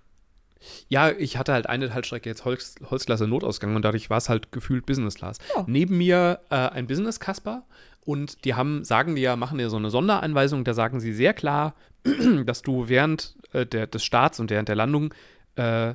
Ja, 0.89 1.11
ich 1.11 1.37
hatte 1.37 1.53
halt 1.53 1.67
eine 1.67 1.89
Teilstrecke 1.89 2.27
jetzt 2.27 2.43
Holz, 2.43 2.75
Holzklasse 2.89 3.27
Notausgang 3.27 3.75
und 3.75 3.83
dadurch 3.83 4.09
war 4.09 4.17
es 4.17 4.27
halt 4.27 4.51
gefühlt 4.51 4.85
Business 4.85 5.15
Class. 5.15 5.37
Ja. 5.55 5.63
Neben 5.67 5.97
mir 5.97 6.41
äh, 6.49 6.55
ein 6.55 6.87
Business 6.87 7.21
Casper 7.21 7.63
und 8.09 8.43
die 8.43 8.55
haben, 8.55 8.83
sagen 8.83 9.15
die 9.15 9.21
ja, 9.21 9.35
machen 9.35 9.59
dir 9.59 9.69
so 9.69 9.77
eine 9.77 9.91
Sondereinweisung, 9.91 10.63
da 10.63 10.73
sagen 10.73 10.99
sie 10.99 11.13
sehr 11.13 11.35
klar, 11.35 11.75
dass 12.45 12.63
du 12.63 12.89
während 12.89 13.35
äh, 13.53 13.67
der, 13.67 13.85
des 13.85 14.03
Starts 14.03 14.39
und 14.39 14.49
während 14.49 14.67
der 14.67 14.75
Landung 14.75 15.13
äh, 15.57 15.93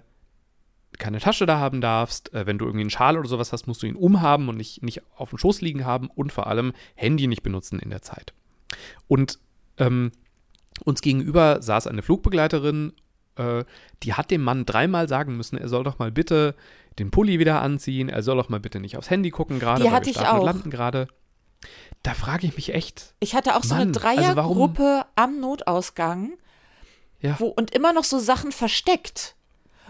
keine 0.96 1.18
Tasche 1.18 1.44
da 1.44 1.58
haben 1.58 1.80
darfst. 1.80 2.32
Äh, 2.32 2.46
wenn 2.46 2.56
du 2.56 2.66
irgendwie 2.66 2.82
einen 2.82 2.90
Schal 2.90 3.18
oder 3.18 3.28
sowas 3.28 3.52
hast, 3.52 3.66
musst 3.66 3.82
du 3.82 3.88
ihn 3.88 3.96
umhaben 3.96 4.48
und 4.48 4.56
nicht, 4.56 4.80
nicht 4.84 5.02
auf 5.16 5.30
dem 5.30 5.38
Schoß 5.38 5.60
liegen 5.60 5.84
haben 5.84 6.08
und 6.14 6.32
vor 6.32 6.46
allem 6.46 6.72
Handy 6.94 7.26
nicht 7.26 7.42
benutzen 7.42 7.80
in 7.80 7.90
der 7.90 8.02
Zeit. 8.02 8.32
Und 9.08 9.40
ähm, 9.78 10.12
uns 10.84 11.00
gegenüber 11.00 11.62
saß 11.62 11.88
eine 11.88 12.02
Flugbegleiterin, 12.02 12.92
äh, 13.34 13.64
die 14.04 14.14
hat 14.14 14.30
dem 14.30 14.42
Mann 14.44 14.66
dreimal 14.66 15.08
sagen 15.08 15.36
müssen, 15.36 15.58
er 15.58 15.66
soll 15.66 15.82
doch 15.82 15.98
mal 15.98 16.12
bitte 16.12 16.54
den 17.00 17.10
Pulli 17.10 17.40
wieder 17.40 17.60
anziehen, 17.60 18.08
er 18.08 18.22
soll 18.22 18.36
doch 18.36 18.50
mal 18.50 18.60
bitte 18.60 18.78
nicht 18.78 18.96
aufs 18.96 19.10
Handy 19.10 19.30
gucken, 19.30 19.58
gerade 19.58 19.82
weil 19.82 20.06
wir 20.06 20.14
starten 20.14 20.38
und 20.38 20.44
landen 20.44 20.70
gerade. 20.70 21.08
Da 22.04 22.12
frage 22.12 22.46
ich 22.46 22.54
mich 22.54 22.72
echt. 22.72 23.14
Ich 23.18 23.34
hatte 23.34 23.56
auch 23.56 23.64
so 23.64 23.74
eine 23.74 23.86
also 23.88 24.00
Dreiergruppe 24.00 24.82
also 24.82 25.04
am 25.16 25.40
Notausgang 25.40 26.34
ja. 27.24 27.34
wo, 27.40 27.46
und 27.46 27.74
immer 27.74 27.92
noch 27.92 28.04
so 28.04 28.18
Sachen 28.18 28.52
versteckt. 28.52 29.34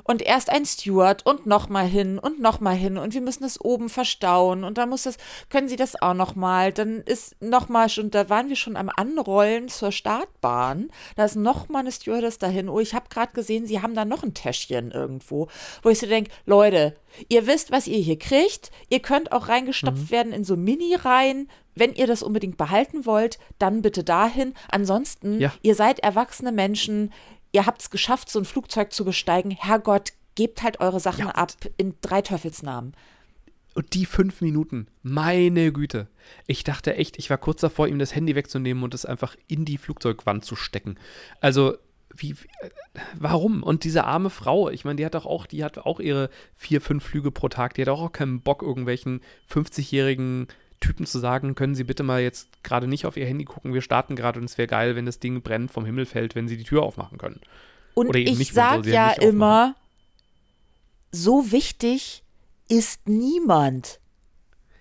Und 0.07 0.21
erst 0.21 0.51
ein 0.51 0.67
Steward 0.67 1.25
und 1.25 1.47
nochmal 1.47 1.87
hin 1.87 2.19
und 2.19 2.39
nochmal 2.39 2.75
hin 2.75 2.99
und 2.99 3.15
wir 3.15 3.23
müssen 3.23 3.43
es 3.43 3.59
oben 3.59 3.89
verstauen 3.89 4.63
und 4.63 4.77
dann 4.77 4.91
muss 4.91 5.05
das, 5.05 5.17
können 5.49 5.67
Sie 5.67 5.77
das 5.77 6.01
auch 6.03 6.13
nochmal, 6.13 6.75
dann 6.75 7.01
ist 7.01 7.41
nochmal 7.41 7.89
schon, 7.89 8.11
da 8.11 8.29
waren 8.29 8.51
wir 8.51 8.57
schon 8.57 8.77
am 8.77 8.91
Anrollen 8.95 9.71
zur 9.71 9.93
Startbahn, 9.93 10.91
da 11.17 11.25
ist 11.25 11.37
nochmal 11.37 11.81
eine 11.81 11.93
Stewardess 11.93 12.37
dahin, 12.37 12.69
oh, 12.69 12.81
ich 12.81 12.93
habe 12.93 13.09
gerade 13.09 13.33
gesehen, 13.33 13.67
Sie 13.67 13.81
haben 13.81 13.95
da 13.95 14.05
noch 14.05 14.25
ein 14.25 14.35
Täschchen 14.35 14.91
irgendwo, 14.91 15.49
wo 15.83 15.89
ich 15.89 16.01
so 16.01 16.07
denke, 16.07 16.31
Leute, 16.45 16.95
ihr 17.31 17.47
wisst, 17.47 17.73
was 17.73 17.87
ihr 17.87 17.99
hier 17.99 18.19
kriegt, 18.19 18.73
ihr 18.91 19.01
könnt 19.01 19.33
auch 19.33 19.49
reingestopft 19.49 20.03
mhm. 20.03 20.11
werden 20.11 20.33
in 20.35 20.45
so 20.45 20.55
Mini-Reihen, 20.55 21.49
wenn 21.75 21.95
ihr 21.95 22.07
das 22.07 22.23
unbedingt 22.23 22.57
behalten 22.57 23.07
wollt, 23.07 23.39
dann 23.59 23.83
bitte 23.83 24.05
dahin. 24.05 24.55
Ansonsten, 24.71 25.41
ja. 25.41 25.53
ihr 25.63 25.75
seid 25.75 26.01
erwachsene 26.01 26.53
Menschen, 26.53 27.13
ihr 27.53 27.67
habt 27.67 27.83
es 27.83 27.91
geschafft, 27.91 28.31
so 28.31 28.39
ein 28.39 28.45
Flugzeug 28.45 28.93
zu 28.93 29.05
besteigen. 29.05 29.51
Herrgott, 29.51 30.13
gebt 30.35 30.63
halt 30.63 30.81
eure 30.81 31.01
Sachen 31.01 31.27
ja. 31.27 31.31
ab 31.33 31.53
in 31.77 31.95
drei 32.01 32.23
Teufelsnamen. 32.23 32.95
Und 33.75 33.95
die 33.95 34.07
fünf 34.07 34.41
Minuten, 34.41 34.87
meine 35.03 35.73
Güte. 35.73 36.07
Ich 36.47 36.63
dachte 36.63 36.95
echt, 36.95 37.19
ich 37.19 37.29
war 37.29 37.39
kurz 37.39 37.61
davor, 37.61 37.89
ihm 37.89 37.99
das 37.99 38.15
Handy 38.15 38.37
wegzunehmen 38.37 38.85
und 38.85 38.95
es 38.95 39.05
einfach 39.05 39.37
in 39.49 39.65
die 39.65 39.79
Flugzeugwand 39.79 40.45
zu 40.45 40.55
stecken. 40.55 40.97
Also, 41.41 41.77
wie, 42.17 42.33
äh, 42.61 42.71
warum? 43.19 43.65
Und 43.65 43.83
diese 43.83 44.05
arme 44.05 44.31
Frau, 44.31 44.71
ich 44.71 44.85
meine, 44.85 44.97
die 44.97 45.05
hat 45.05 45.17
doch 45.17 45.27
auch, 45.27 45.47
die 45.47 45.65
hat 45.65 45.79
auch 45.79 45.99
ihre 45.99 46.31
vier, 46.55 46.81
fünf 46.81 47.05
Flüge 47.05 47.33
pro 47.33 47.49
Tag, 47.49 47.75
die 47.75 47.83
hat 47.83 47.89
auch 47.89 48.13
keinen 48.13 48.43
Bock, 48.43 48.63
irgendwelchen 48.63 49.21
50-jährigen 49.51 50.47
Typen 50.85 51.07
zu 51.07 51.19
sagen, 51.19 51.55
können 51.55 51.75
Sie 51.75 51.85
bitte 51.85 52.03
mal 52.03 52.21
jetzt 52.21 52.63
gerade 52.63 52.87
nicht 52.87 53.07
auf 53.07 53.17
Ihr 53.17 53.27
Handy 53.27 53.45
gucken, 53.45 53.73
wir 53.73 53.81
starten 53.81 54.17
gerade 54.17 54.39
und 54.39 54.45
es 54.45 54.59
wäre 54.59 54.69
geil, 54.69 54.97
wenn 54.97 55.07
das 55.07 55.19
Ding 55.19 55.43
brennt, 55.43 55.71
vom 55.71 55.87
Himmel 55.87 56.05
fällt, 56.05 56.35
wenn 56.35 56.47
Sie 56.47 56.59
die 56.59 56.65
Tür 56.65 56.83
aufmachen 56.83 57.17
können. 57.17 57.41
Und 57.95 58.09
Oder 58.09 58.19
ich 58.19 58.53
sage 58.53 58.91
ja 58.91 59.13
immer, 59.13 59.77
so 61.11 61.53
wichtig 61.53 62.23
ist 62.69 63.09
niemand. 63.09 64.01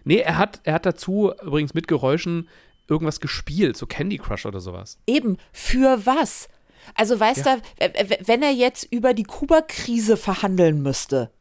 Nee, 0.03 0.17
er 0.17 0.37
hat, 0.37 0.59
er 0.63 0.73
hat 0.73 0.85
dazu 0.85 1.31
übrigens 1.41 1.73
mit 1.73 1.87
Geräuschen 1.87 2.49
irgendwas 2.89 3.21
gespielt, 3.21 3.77
so 3.77 3.85
Candy 3.85 4.17
Crush 4.17 4.45
oder 4.45 4.59
sowas. 4.59 4.97
Eben, 5.07 5.37
für 5.53 6.05
was? 6.05 6.49
Also 6.95 7.17
weißt 7.17 7.45
ja. 7.45 7.55
du, 7.55 8.27
wenn 8.27 8.43
er 8.43 8.51
jetzt 8.51 8.91
über 8.91 9.13
die 9.13 9.23
Kuba-Krise 9.23 10.17
verhandeln 10.17 10.81
müsste. 10.81 11.31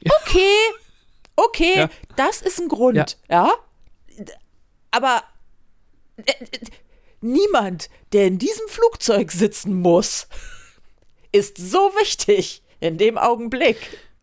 Ja. 0.00 0.10
Okay, 0.22 0.56
okay, 1.36 1.76
ja. 1.76 1.90
das 2.16 2.42
ist 2.42 2.60
ein 2.60 2.68
Grund, 2.68 3.16
ja 3.30 3.52
aber 4.92 5.22
äh, 6.18 6.32
niemand, 7.20 7.90
der 8.12 8.26
in 8.26 8.38
diesem 8.38 8.68
Flugzeug 8.68 9.32
sitzen 9.32 9.74
muss, 9.74 10.28
ist 11.32 11.56
so 11.58 11.78
wichtig 11.98 12.62
in 12.80 12.98
dem 12.98 13.18
Augenblick. 13.18 13.78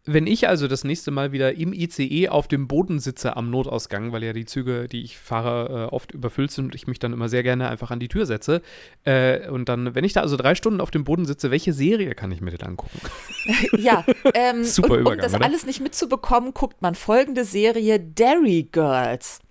Wenn 0.05 0.25
ich 0.25 0.47
also 0.47 0.67
das 0.67 0.83
nächste 0.83 1.11
Mal 1.11 1.33
wieder 1.33 1.53
im 1.55 1.71
ICE 1.71 2.29
auf 2.29 2.47
dem 2.47 2.67
Boden 2.67 2.99
sitze 2.99 3.37
am 3.37 3.51
Notausgang, 3.51 4.11
weil 4.11 4.23
ja 4.23 4.33
die 4.33 4.45
Züge, 4.45 4.87
die 4.87 5.03
ich 5.03 5.19
fahre, 5.19 5.87
äh, 5.87 5.93
oft 5.93 6.11
überfüllt 6.11 6.51
sind 6.51 6.65
und 6.65 6.75
ich 6.75 6.87
mich 6.87 6.97
dann 6.97 7.13
immer 7.13 7.29
sehr 7.29 7.43
gerne 7.43 7.69
einfach 7.69 7.91
an 7.91 7.99
die 7.99 8.07
Tür 8.07 8.25
setze. 8.25 8.63
Äh, 9.03 9.49
und 9.49 9.69
dann, 9.69 9.93
wenn 9.93 10.03
ich 10.03 10.13
da 10.13 10.21
also 10.21 10.35
drei 10.35 10.55
Stunden 10.55 10.81
auf 10.81 10.89
dem 10.89 11.03
Boden 11.03 11.25
sitze, 11.25 11.51
welche 11.51 11.73
Serie 11.73 12.15
kann 12.15 12.31
ich 12.31 12.41
mir 12.41 12.49
denn 12.49 12.67
angucken? 12.67 12.99
ja, 13.77 14.03
ähm, 14.33 14.63
Super 14.63 14.93
und, 14.93 15.01
Übergang, 15.01 15.19
um 15.19 15.23
das 15.23 15.35
oder? 15.35 15.45
alles 15.45 15.65
nicht 15.67 15.81
mitzubekommen, 15.81 16.55
guckt 16.55 16.81
man 16.81 16.95
folgende 16.95 17.43
Serie 17.43 17.99
Dairy 17.99 18.67
Girls 18.71 19.41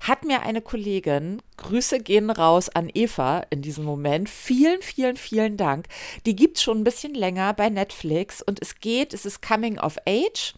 hat 0.00 0.24
mir 0.24 0.42
eine 0.42 0.60
Kollegin, 0.60 1.42
Grüße 1.56 2.00
gehen 2.00 2.30
raus 2.30 2.68
an 2.68 2.90
Eva 2.92 3.42
in 3.50 3.62
diesem 3.62 3.84
Moment, 3.84 4.28
vielen, 4.28 4.82
vielen, 4.82 5.16
vielen 5.16 5.56
Dank. 5.56 5.86
Die 6.26 6.36
gibt 6.36 6.56
es 6.56 6.62
schon 6.62 6.78
ein 6.78 6.84
bisschen 6.84 7.14
länger 7.14 7.52
bei 7.54 7.68
Netflix 7.68 8.42
und 8.42 8.60
es 8.60 8.76
geht, 8.76 9.14
es 9.14 9.24
ist 9.24 9.42
Coming 9.42 9.78
of 9.78 9.96
Age 10.06 10.54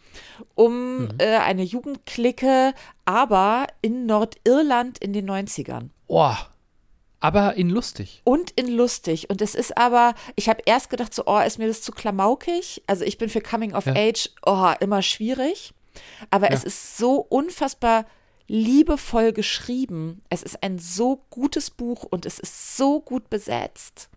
um 0.54 1.02
mhm. 1.02 1.08
äh, 1.18 1.36
eine 1.36 1.62
Jugendklicke, 1.62 2.74
aber 3.04 3.66
in 3.82 4.06
Nordirland 4.06 4.98
in 4.98 5.12
den 5.12 5.30
90ern. 5.30 5.88
Oh, 6.06 6.34
aber 7.20 7.56
in 7.56 7.68
lustig. 7.68 8.22
Und 8.24 8.50
in 8.52 8.68
lustig. 8.74 9.28
Und 9.28 9.42
es 9.42 9.54
ist 9.54 9.76
aber, 9.76 10.14
ich 10.36 10.48
habe 10.48 10.62
erst 10.64 10.88
gedacht, 10.88 11.14
so, 11.14 11.24
oh, 11.26 11.38
ist 11.38 11.58
mir 11.58 11.68
das 11.68 11.82
zu 11.82 11.92
klamaukig? 11.92 12.82
Also 12.86 13.04
ich 13.04 13.18
bin 13.18 13.28
für 13.28 13.42
Coming 13.42 13.74
of 13.74 13.86
ja. 13.86 13.94
Age, 13.94 14.30
oh, 14.44 14.72
immer 14.80 15.02
schwierig. 15.02 15.74
Aber 16.30 16.48
ja. 16.48 16.54
es 16.54 16.64
ist 16.64 16.96
so 16.96 17.16
unfassbar 17.16 18.06
liebevoll 18.50 19.32
geschrieben. 19.32 20.22
Es 20.28 20.42
ist 20.42 20.62
ein 20.64 20.80
so 20.80 21.24
gutes 21.30 21.70
Buch 21.70 22.02
und 22.02 22.26
es 22.26 22.40
ist 22.40 22.76
so 22.76 23.00
gut 23.00 23.30
besetzt. 23.30 24.10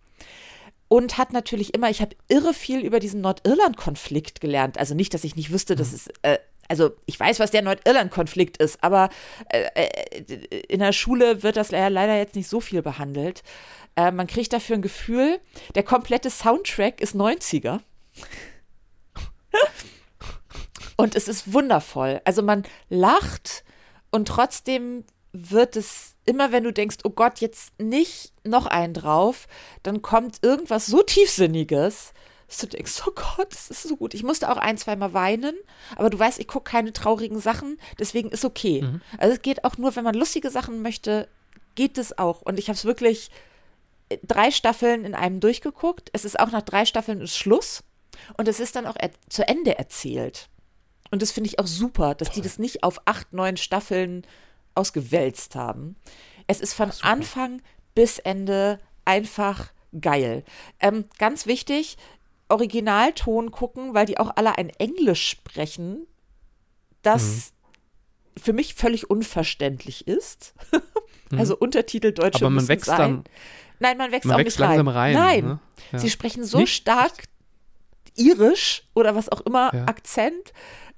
Und 0.87 1.19
hat 1.19 1.33
natürlich 1.33 1.75
immer, 1.75 1.91
ich 1.91 2.01
habe 2.01 2.15
irre 2.29 2.55
viel 2.55 2.79
über 2.79 2.99
diesen 2.99 3.21
Nordirland-Konflikt 3.21 4.41
gelernt. 4.41 4.79
Also 4.79 4.95
nicht, 4.95 5.13
dass 5.13 5.23
ich 5.23 5.35
nicht 5.35 5.51
wüsste, 5.51 5.75
dass 5.75 5.91
mhm. 5.91 5.95
es, 5.95 6.07
äh, 6.23 6.39
also 6.67 6.91
ich 7.05 7.19
weiß, 7.19 7.39
was 7.39 7.51
der 7.51 7.61
Nordirland-Konflikt 7.61 8.57
ist, 8.57 8.83
aber 8.83 9.09
äh, 9.49 9.65
äh, 9.75 10.61
in 10.67 10.79
der 10.79 10.93
Schule 10.93 11.43
wird 11.43 11.55
das 11.55 11.69
leider 11.69 12.17
jetzt 12.17 12.35
nicht 12.35 12.49
so 12.49 12.59
viel 12.59 12.81
behandelt. 12.81 13.43
Äh, 13.95 14.11
man 14.11 14.25
kriegt 14.25 14.51
dafür 14.51 14.77
ein 14.77 14.81
Gefühl, 14.81 15.39
der 15.75 15.83
komplette 15.83 16.31
Soundtrack 16.31 17.01
ist 17.01 17.15
90er. 17.15 17.81
Und 20.97 21.15
es 21.15 21.27
ist 21.27 21.53
wundervoll. 21.53 22.19
Also 22.25 22.41
man 22.41 22.63
lacht, 22.89 23.63
und 24.13 24.27
trotzdem 24.27 25.05
wird 25.31 25.75
es 25.75 26.13
immer, 26.25 26.51
wenn 26.51 26.63
du 26.63 26.71
denkst, 26.71 26.97
oh 27.03 27.09
Gott, 27.09 27.39
jetzt 27.39 27.77
nicht 27.79 28.31
noch 28.43 28.67
einen 28.67 28.93
drauf, 28.93 29.47
dann 29.81 30.03
kommt 30.03 30.37
irgendwas 30.43 30.85
so 30.85 31.01
Tiefsinniges, 31.01 32.13
dass 32.47 32.57
du 32.59 32.67
denkst, 32.67 33.01
oh 33.07 33.11
Gott, 33.11 33.51
das 33.51 33.71
ist 33.71 33.81
so 33.81 33.97
gut. 33.97 34.13
Ich 34.13 34.21
musste 34.21 34.51
auch 34.51 34.57
ein, 34.57 34.77
zweimal 34.77 35.13
weinen, 35.13 35.55
aber 35.95 36.11
du 36.11 36.19
weißt, 36.19 36.39
ich 36.39 36.47
gucke 36.47 36.69
keine 36.69 36.93
traurigen 36.93 37.39
Sachen, 37.39 37.79
deswegen 37.97 38.29
ist 38.29 38.45
okay. 38.45 38.83
Mhm. 38.83 39.01
Also 39.17 39.33
es 39.33 39.41
geht 39.41 39.63
auch 39.63 39.79
nur, 39.79 39.95
wenn 39.95 40.03
man 40.03 40.13
lustige 40.13 40.51
Sachen 40.51 40.83
möchte, 40.83 41.27
geht 41.73 41.97
es 41.97 42.15
auch. 42.19 42.43
Und 42.43 42.59
ich 42.59 42.67
habe 42.67 42.77
es 42.77 42.85
wirklich 42.85 43.31
äh, 44.09 44.19
drei 44.21 44.51
Staffeln 44.51 45.05
in 45.05 45.15
einem 45.15 45.39
durchgeguckt. 45.39 46.11
Es 46.13 46.23
ist 46.23 46.39
auch 46.39 46.51
nach 46.51 46.61
drei 46.61 46.85
Staffeln 46.85 47.25
Schluss 47.25 47.83
und 48.37 48.47
es 48.47 48.59
ist 48.59 48.75
dann 48.75 48.85
auch 48.85 48.95
zu 49.27 49.47
Ende 49.47 49.79
erzählt. 49.79 50.49
Und 51.13 51.21
das 51.21 51.31
finde 51.31 51.47
ich 51.47 51.59
auch 51.59 51.67
super, 51.67 52.15
dass 52.15 52.31
die 52.31 52.41
das 52.41 52.57
nicht 52.57 52.81
auf 52.81 52.99
acht, 53.05 53.33
neun 53.33 53.55
Staffeln 53.55 54.25
ausgewälzt 54.73 55.53
haben. 55.53 55.95
Es 56.47 56.59
ist 56.59 56.73
von 56.73 56.89
Ach, 56.89 57.03
Anfang 57.03 57.61
bis 57.93 58.17
Ende 58.17 58.79
einfach 59.05 59.71
geil. 60.01 60.43
Ähm, 60.79 61.05
ganz 61.19 61.45
wichtig, 61.45 61.97
Originalton 62.49 63.51
gucken, 63.51 63.93
weil 63.93 64.07
die 64.07 64.17
auch 64.17 64.31
alle 64.37 64.57
ein 64.57 64.71
Englisch 64.71 65.29
sprechen, 65.29 66.07
das 67.03 67.53
mhm. 68.35 68.41
für 68.41 68.53
mich 68.53 68.73
völlig 68.73 69.11
unverständlich 69.11 70.07
ist. 70.07 70.55
also 71.37 71.55
Untertitel 71.55 72.11
Deutsche 72.11 72.43
Aber 72.43 72.49
man 72.49 72.67
wächst 72.67 72.87
sein. 72.87 72.97
dann. 72.97 73.23
Nein, 73.77 73.99
man 73.99 74.11
wächst 74.11 74.25
man 74.25 74.37
auch 74.37 74.39
wächst 74.39 74.59
nicht 74.59 74.67
rein. 74.67 74.87
rein. 74.87 75.13
Nein, 75.13 75.45
ne? 75.45 75.59
ja. 75.91 75.99
sie 75.99 76.09
sprechen 76.09 76.43
so 76.43 76.57
nicht? 76.57 76.73
stark 76.73 77.25
irisch 78.15 78.87
oder 78.95 79.15
was 79.15 79.29
auch 79.29 79.41
immer, 79.41 79.71
Ja. 79.75 79.85
Akzent. 79.85 80.53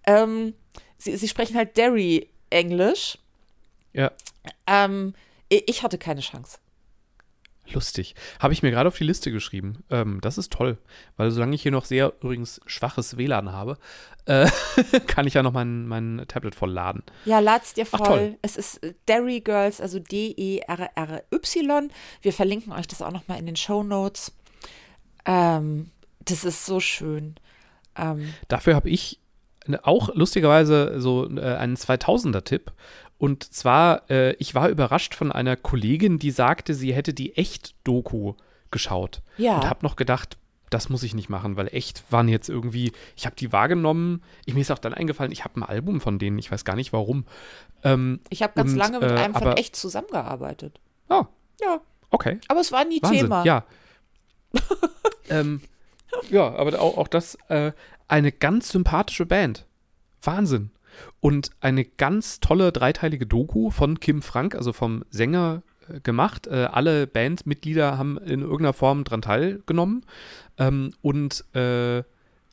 Ähm, 0.08 0.54
sie, 0.98 1.16
sie 1.18 1.28
sprechen 1.28 1.56
halt 1.58 1.78
Derry-Englisch. 1.78 3.18
Ja, 3.94 4.12
Ähm, 4.68 5.14
ich 5.50 5.84
hatte 5.84 5.98
keine 5.98 6.22
Chance. 6.22 6.58
lustig. 7.74 8.14
Habe 8.40 8.54
ich 8.54 8.62
mir 8.62 8.70
gerade 8.72 8.88
auf 8.90 8.98
die 8.98 9.04
Liste 9.06 9.32
geschrieben. 9.32 9.84
Ähm, 9.90 10.20
das 10.22 10.38
ist 10.38 10.52
toll, 10.54 10.78
weil 11.18 11.32
solange 11.32 11.56
ich 11.56 11.64
hier 11.64 11.72
noch 11.72 11.86
sehr 11.86 12.14
übrigens 12.22 12.62
schwaches 12.68 13.18
WLAN 13.18 13.52
habe, 13.52 13.78
äh, 14.26 14.48
kann 15.08 15.26
ich 15.26 15.34
ja 15.34 15.42
noch 15.44 15.54
mein, 15.54 15.88
mein 15.88 16.26
Tablet 16.28 16.54
voll 16.54 16.72
laden. 16.72 17.02
Ja, 17.26 17.40
lad's 17.40 17.74
dir 17.74 17.86
Ach, 17.92 17.98
voll. 17.98 18.06
toll. 18.08 18.38
Es 18.44 18.56
ist 18.58 18.84
äh, 18.84 18.94
Derry 19.08 19.40
Girls, 19.40 19.82
also 19.82 19.98
D-E-R-R-Y. 20.00 21.92
Wir 22.22 22.34
verlinken 22.34 22.72
euch 22.74 22.88
das 22.88 23.02
auch 23.02 23.12
nochmal 23.12 23.40
in 23.40 23.46
den 23.46 23.56
Show 23.56 23.82
Notes. 23.84 24.32
Ähm, 25.26 25.90
das 26.26 26.44
ist 26.44 26.66
so 26.66 26.80
schön. 26.80 27.36
Ähm, 27.96 28.34
Dafür 28.48 28.76
habe 28.76 28.90
ich 28.90 29.20
auch 29.84 30.14
lustigerweise 30.16 31.00
so 31.00 31.30
äh, 31.38 31.42
einen 31.56 31.76
2000er-Tipp. 31.76 32.72
Und 33.18 33.44
zwar, 33.54 34.10
äh, 34.10 34.34
ich 34.34 34.56
war 34.56 34.70
überrascht 34.70 35.16
von 35.16 35.32
einer 35.32 35.56
Kollegin, 35.56 36.20
die 36.20 36.32
sagte, 36.32 36.74
sie 36.74 36.94
hätte 36.94 37.14
die 37.14 37.36
Echt-Doku 37.38 38.34
geschaut. 38.72 39.22
Ja. 39.38 39.56
Und 39.56 39.70
habe 39.70 39.86
noch 39.86 39.96
gedacht, 39.96 40.38
das 40.70 40.90
muss 40.90 41.04
ich 41.04 41.14
nicht 41.16 41.30
machen, 41.30 41.56
weil 41.56 41.68
echt 41.72 42.04
waren 42.10 42.28
jetzt 42.28 42.50
irgendwie, 42.50 42.92
ich 43.16 43.26
habe 43.26 43.36
die 43.36 43.54
wahrgenommen. 43.54 44.22
Ich, 44.46 44.54
mir 44.54 44.62
ist 44.62 44.72
auch 44.72 44.80
dann 44.80 44.94
eingefallen, 44.94 45.32
ich 45.32 45.46
habe 45.46 45.60
ein 45.60 45.64
Album 45.64 46.02
von 46.02 46.20
denen, 46.20 46.38
ich 46.40 46.52
weiß 46.52 46.66
gar 46.66 46.76
nicht 46.76 46.92
warum. 46.92 47.26
Ähm, 47.84 48.20
ich 48.30 48.44
habe 48.44 48.54
ganz 48.56 48.72
Und, 48.72 48.78
lange 48.78 49.00
mit 49.00 49.12
äh, 49.12 49.14
einem 49.16 49.34
von 49.34 49.44
aber- 49.48 49.58
echt 49.60 49.76
zusammengearbeitet. 49.76 50.80
oh, 51.10 51.24
Ja, 51.62 51.80
okay. 52.10 52.40
aber 52.50 52.60
es 52.60 52.72
war 52.72 52.84
nie 52.84 53.02
Wahnsinn, 53.02 53.22
Thema. 53.22 53.46
ja. 53.46 53.64
ähm, 55.30 55.62
ja, 56.30 56.54
aber 56.56 56.80
auch, 56.82 56.98
auch 56.98 57.08
das, 57.08 57.36
äh, 57.50 57.72
eine 58.08 58.32
ganz 58.32 58.70
sympathische 58.70 59.26
Band. 59.26 59.66
Wahnsinn. 60.22 60.72
Und 61.20 61.52
eine 61.60 61.84
ganz 61.86 62.40
tolle 62.40 62.72
dreiteilige 62.72 63.26
Doku 63.26 63.70
von 63.70 64.00
Kim 64.00 64.22
Frank, 64.22 64.56
also 64.56 64.72
vom 64.72 65.04
Sänger, 65.10 65.62
äh, 65.90 66.00
gemacht. 66.00 66.48
Äh, 66.48 66.68
alle 66.72 67.08
Bandmitglieder 67.08 67.98
haben 67.98 68.18
in 68.18 68.42
irgendeiner 68.42 68.74
Form 68.74 69.04
dran 69.04 69.22
teilgenommen. 69.22 70.06
Ähm, 70.58 70.94
und 71.02 71.44
äh, 71.56 72.04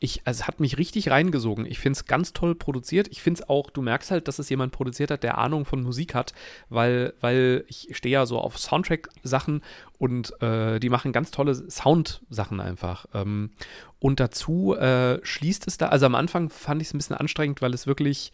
ich, 0.03 0.21
also 0.25 0.41
es 0.41 0.47
hat 0.47 0.59
mich 0.59 0.77
richtig 0.77 1.09
reingesogen. 1.09 1.65
Ich 1.65 1.79
finde 1.79 1.95
es 1.97 2.05
ganz 2.05 2.33
toll 2.33 2.55
produziert. 2.55 3.07
Ich 3.09 3.21
finde 3.21 3.41
es 3.41 3.49
auch, 3.49 3.69
du 3.69 3.81
merkst 3.81 4.11
halt, 4.11 4.27
dass 4.27 4.37
es 4.37 4.49
jemand 4.49 4.73
produziert 4.73 5.11
hat, 5.11 5.23
der 5.23 5.37
Ahnung 5.37 5.63
von 5.63 5.81
Musik 5.81 6.13
hat, 6.13 6.33
weil, 6.67 7.13
weil 7.21 7.63
ich 7.69 7.87
stehe 7.93 8.11
ja 8.11 8.25
so 8.25 8.37
auf 8.37 8.59
Soundtrack-Sachen 8.59 9.61
und 9.97 10.41
äh, 10.41 10.81
die 10.81 10.89
machen 10.89 11.13
ganz 11.13 11.31
tolle 11.31 11.55
Sound-Sachen 11.55 12.59
einfach. 12.59 13.05
Ähm, 13.13 13.51
und 13.99 14.19
dazu 14.19 14.75
äh, 14.75 15.25
schließt 15.25 15.67
es 15.67 15.77
da, 15.77 15.87
also 15.87 16.05
am 16.05 16.15
Anfang 16.15 16.49
fand 16.49 16.81
ich 16.81 16.89
es 16.89 16.93
ein 16.93 16.97
bisschen 16.97 17.15
anstrengend, 17.15 17.61
weil 17.61 17.73
es 17.73 17.87
wirklich 17.87 18.33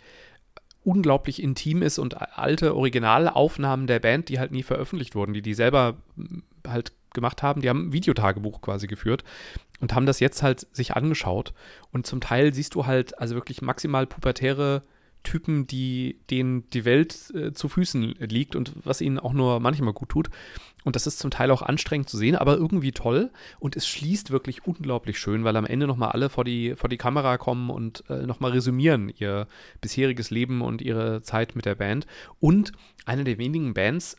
unglaublich 0.83 1.39
intim 1.43 1.83
ist 1.83 1.99
und 1.99 2.19
alte 2.39 2.75
Originalaufnahmen 2.75 3.85
der 3.85 3.99
Band, 3.99 4.29
die 4.29 4.39
halt 4.39 4.51
nie 4.51 4.63
veröffentlicht 4.63 5.13
wurden, 5.13 5.33
die 5.33 5.43
die 5.43 5.53
selber 5.53 5.97
m, 6.17 6.41
halt 6.67 6.93
gemacht 7.13 7.43
haben, 7.43 7.61
die 7.61 7.69
haben 7.69 7.87
ein 7.87 7.93
Videotagebuch 7.93 8.61
quasi 8.61 8.87
geführt 8.87 9.23
und 9.79 9.93
haben 9.93 10.05
das 10.05 10.19
jetzt 10.19 10.43
halt 10.43 10.67
sich 10.71 10.95
angeschaut 10.95 11.53
und 11.91 12.05
zum 12.05 12.21
Teil 12.21 12.53
siehst 12.53 12.75
du 12.75 12.85
halt 12.85 13.17
also 13.19 13.35
wirklich 13.35 13.61
maximal 13.61 14.07
pubertäre 14.07 14.83
Typen, 15.23 15.67
die 15.67 16.19
denen 16.29 16.69
die 16.69 16.85
Welt 16.85 17.31
äh, 17.35 17.51
zu 17.51 17.67
Füßen 17.67 18.15
liegt 18.19 18.55
und 18.55 18.73
was 18.83 19.01
ihnen 19.01 19.19
auch 19.19 19.33
nur 19.33 19.59
manchmal 19.59 19.93
gut 19.93 20.09
tut. 20.09 20.29
Und 20.85 20.95
das 20.95 21.07
ist 21.07 21.19
zum 21.19 21.29
Teil 21.29 21.51
auch 21.51 21.61
anstrengend 21.61 22.09
zu 22.09 22.17
sehen, 22.17 22.35
aber 22.37 22.55
irgendwie 22.55 22.93
toll. 22.93 23.31
Und 23.59 23.75
es 23.75 23.85
schließt 23.85 24.31
wirklich 24.31 24.65
unglaublich 24.65 25.19
schön, 25.19 25.43
weil 25.43 25.57
am 25.57 25.65
Ende 25.65 25.87
nochmal 25.87 26.11
alle 26.11 26.29
vor 26.29 26.45
die, 26.45 26.73
vor 26.75 26.89
die 26.89 26.97
Kamera 26.97 27.37
kommen 27.37 27.69
und 27.69 28.03
äh, 28.09 28.25
nochmal 28.25 28.51
resümieren 28.51 29.11
ihr 29.17 29.47
bisheriges 29.81 30.29
Leben 30.29 30.61
und 30.61 30.81
ihre 30.81 31.21
Zeit 31.21 31.55
mit 31.55 31.65
der 31.65 31.75
Band. 31.75 32.07
Und 32.39 32.71
eine 33.05 33.25
der 33.25 33.37
wenigen 33.37 33.73
Bands, 33.73 34.15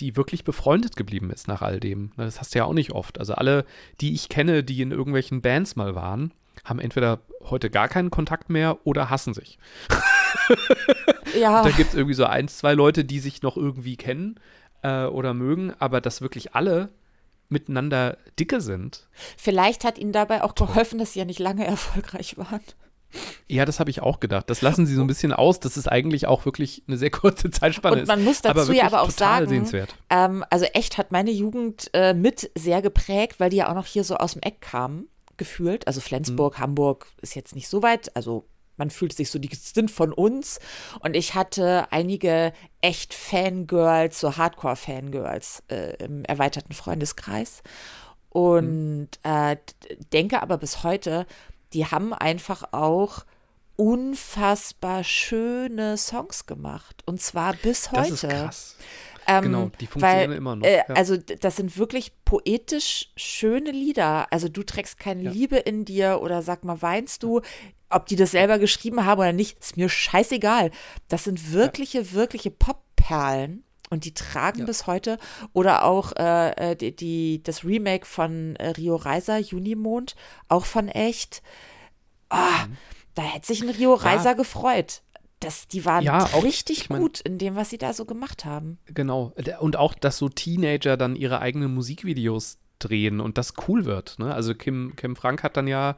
die 0.00 0.16
wirklich 0.16 0.44
befreundet 0.44 0.96
geblieben 0.96 1.30
ist 1.30 1.48
nach 1.48 1.62
all 1.62 1.80
dem. 1.80 2.12
Das 2.16 2.40
hast 2.40 2.54
du 2.54 2.58
ja 2.58 2.64
auch 2.64 2.72
nicht 2.72 2.92
oft. 2.92 3.18
Also 3.18 3.34
alle, 3.34 3.64
die 4.00 4.14
ich 4.14 4.28
kenne, 4.28 4.64
die 4.64 4.80
in 4.82 4.90
irgendwelchen 4.92 5.40
Bands 5.42 5.76
mal 5.76 5.94
waren, 5.94 6.32
haben 6.64 6.80
entweder 6.80 7.20
heute 7.44 7.70
gar 7.70 7.88
keinen 7.88 8.10
Kontakt 8.10 8.50
mehr 8.50 8.78
oder 8.84 9.10
hassen 9.10 9.34
sich. 9.34 9.58
Ja, 11.38 11.62
Da 11.62 11.70
gibt 11.70 11.90
es 11.90 11.94
irgendwie 11.94 12.14
so 12.14 12.24
ein, 12.24 12.48
zwei 12.48 12.74
Leute, 12.74 13.04
die 13.04 13.18
sich 13.18 13.42
noch 13.42 13.56
irgendwie 13.56 13.96
kennen 13.96 14.38
äh, 14.82 15.04
oder 15.04 15.34
mögen, 15.34 15.72
aber 15.78 16.00
dass 16.00 16.22
wirklich 16.22 16.54
alle 16.54 16.90
miteinander 17.48 18.18
dicke 18.38 18.60
sind. 18.60 19.08
vielleicht 19.36 19.84
hat 19.84 19.98
ihnen 19.98 20.12
dabei 20.12 20.42
auch 20.42 20.54
geholfen, 20.54 20.98
dass 20.98 21.12
sie 21.12 21.20
ja 21.20 21.24
nicht 21.24 21.38
lange 21.38 21.66
erfolgreich 21.66 22.36
waren. 22.36 22.60
Ja, 23.46 23.64
das 23.64 23.80
habe 23.80 23.90
ich 23.90 24.02
auch 24.02 24.20
gedacht. 24.20 24.50
Das 24.50 24.60
lassen 24.60 24.84
sie 24.86 24.94
so 24.94 25.00
ein 25.00 25.06
bisschen 25.06 25.32
aus. 25.32 25.60
Das 25.60 25.76
ist 25.78 25.88
eigentlich 25.88 26.26
auch 26.26 26.44
wirklich 26.44 26.82
eine 26.86 26.96
sehr 26.98 27.10
kurze 27.12 27.50
Zeitspanne. 27.50 28.00
Und 28.02 28.08
man 28.08 28.22
muss 28.24 28.42
dazu 28.42 28.60
aber 28.60 28.72
ja 28.74 28.84
aber 28.86 29.02
auch 29.02 29.10
sagen, 29.10 29.48
Sehenswert. 29.48 29.94
Ähm, 30.10 30.44
also 30.50 30.66
echt 30.66 30.98
hat 30.98 31.10
meine 31.12 31.30
Jugend 31.30 31.88
äh, 31.94 32.12
mit 32.14 32.50
sehr 32.56 32.82
geprägt, 32.82 33.40
weil 33.40 33.50
die 33.50 33.56
ja 33.56 33.70
auch 33.70 33.74
noch 33.74 33.86
hier 33.86 34.04
so 34.04 34.16
aus 34.16 34.32
dem 34.34 34.42
Eck 34.42 34.60
kamen, 34.60 35.08
gefühlt. 35.38 35.86
Also 35.86 36.00
Flensburg, 36.00 36.58
Mhm. 36.58 36.62
Hamburg 36.62 37.06
ist 37.22 37.34
jetzt 37.34 37.54
nicht 37.54 37.68
so 37.68 37.82
weit. 37.82 38.14
Also 38.14 38.44
man 38.76 38.90
fühlt 38.90 39.12
sich 39.12 39.30
so, 39.30 39.38
die 39.38 39.50
sind 39.54 39.90
von 39.90 40.12
uns. 40.12 40.60
Und 41.00 41.16
ich 41.16 41.34
hatte 41.34 41.90
einige 41.90 42.52
echt 42.82 43.14
Fangirls, 43.14 44.20
so 44.20 44.36
Hardcore-Fangirls 44.36 45.62
äh, 45.68 45.96
im 46.04 46.24
erweiterten 46.24 46.74
Freundeskreis. 46.74 47.62
Und 48.30 49.08
äh, 49.22 49.56
d- 49.56 49.96
denke 50.12 50.42
aber 50.42 50.58
bis 50.58 50.82
heute, 50.84 51.26
die 51.72 51.86
haben 51.86 52.12
einfach 52.12 52.72
auch 52.72 53.24
unfassbar 53.76 55.04
schöne 55.04 55.96
Songs 55.96 56.46
gemacht. 56.46 57.02
Und 57.06 57.20
zwar 57.22 57.54
bis 57.54 57.92
heute. 57.92 58.10
Das 58.10 58.24
ist 58.24 58.28
krass. 58.28 58.76
Ähm, 59.26 59.42
Genau, 59.44 59.70
die 59.78 59.86
funktionieren 59.86 60.30
weil, 60.30 60.36
immer 60.36 60.56
noch, 60.56 60.66
Äh, 60.66 60.78
ja. 60.78 60.94
Also 60.94 61.16
das 61.16 61.56
sind 61.56 61.76
wirklich 61.76 62.12
poetisch 62.24 63.10
schöne 63.16 63.70
Lieder. 63.70 64.26
Also 64.32 64.48
du 64.48 64.62
trägst 64.62 64.98
keine 64.98 65.22
Ja. 65.24 65.30
Liebe 65.30 65.56
in 65.58 65.84
dir 65.84 66.20
oder 66.22 66.42
sag 66.42 66.64
mal, 66.64 66.80
weinst 66.82 67.22
du? 67.22 67.42
Ob 67.90 68.06
die 68.06 68.16
das 68.16 68.32
selber 68.32 68.58
geschrieben 68.58 69.04
haben 69.04 69.20
oder 69.20 69.32
nicht, 69.32 69.58
ist 69.60 69.76
mir 69.76 69.88
scheißegal. 69.88 70.70
Das 71.08 71.24
sind 71.24 71.52
wirkliche, 71.52 72.12
wirkliche 72.12 72.50
Popperlen. 72.50 73.64
Und 73.90 74.04
die 74.04 74.12
tragen 74.14 74.60
Ja. 74.60 74.64
bis 74.66 74.86
heute. 74.86 75.18
Oder 75.52 75.84
auch 75.84 76.12
äh, 76.16 76.72
äh, 76.72 76.76
die, 76.76 76.94
die, 76.94 77.42
das 77.42 77.64
Remake 77.64 78.04
von 78.06 78.56
äh, 78.56 78.68
Rio 78.70 78.96
Reiser, 78.96 79.38
Junimond, 79.38 80.14
auch 80.48 80.64
von 80.66 80.88
echt. 80.88 81.42
Ah, 82.30 82.66
Da 83.14 83.22
hätte 83.22 83.46
sich 83.46 83.62
ein 83.62 83.70
Rio 83.70 83.94
Reiser 83.94 84.34
gefreut. 84.34 85.02
Das, 85.40 85.66
die 85.68 85.84
waren 85.84 86.00
Mhm. 86.00 86.06
Ja, 86.06 86.24
auch, 86.24 86.42
richtig 86.44 86.78
ich 86.82 86.90
mein- 86.90 87.00
gut 87.00 87.20
in 87.20 87.38
dem, 87.38 87.56
was 87.56 87.70
sie 87.70 87.78
da 87.78 87.92
so 87.92 88.04
gemacht 88.04 88.44
haben. 88.44 88.78
Genau. 88.86 89.32
Und 89.60 89.76
auch, 89.76 89.94
dass 89.94 90.18
so 90.18 90.28
Teenager 90.28 90.96
dann 90.96 91.16
ihre 91.16 91.40
eigenen 91.40 91.72
Musikvideos 91.74 92.58
drehen 92.80 93.20
und 93.20 93.38
das 93.38 93.54
cool 93.66 93.84
wird. 93.86 94.18
Ne? 94.18 94.32
Also 94.34 94.54
Kim, 94.54 94.94
Kim 94.96 95.16
Frank 95.16 95.42
hat 95.42 95.56
dann 95.56 95.66
ja 95.66 95.96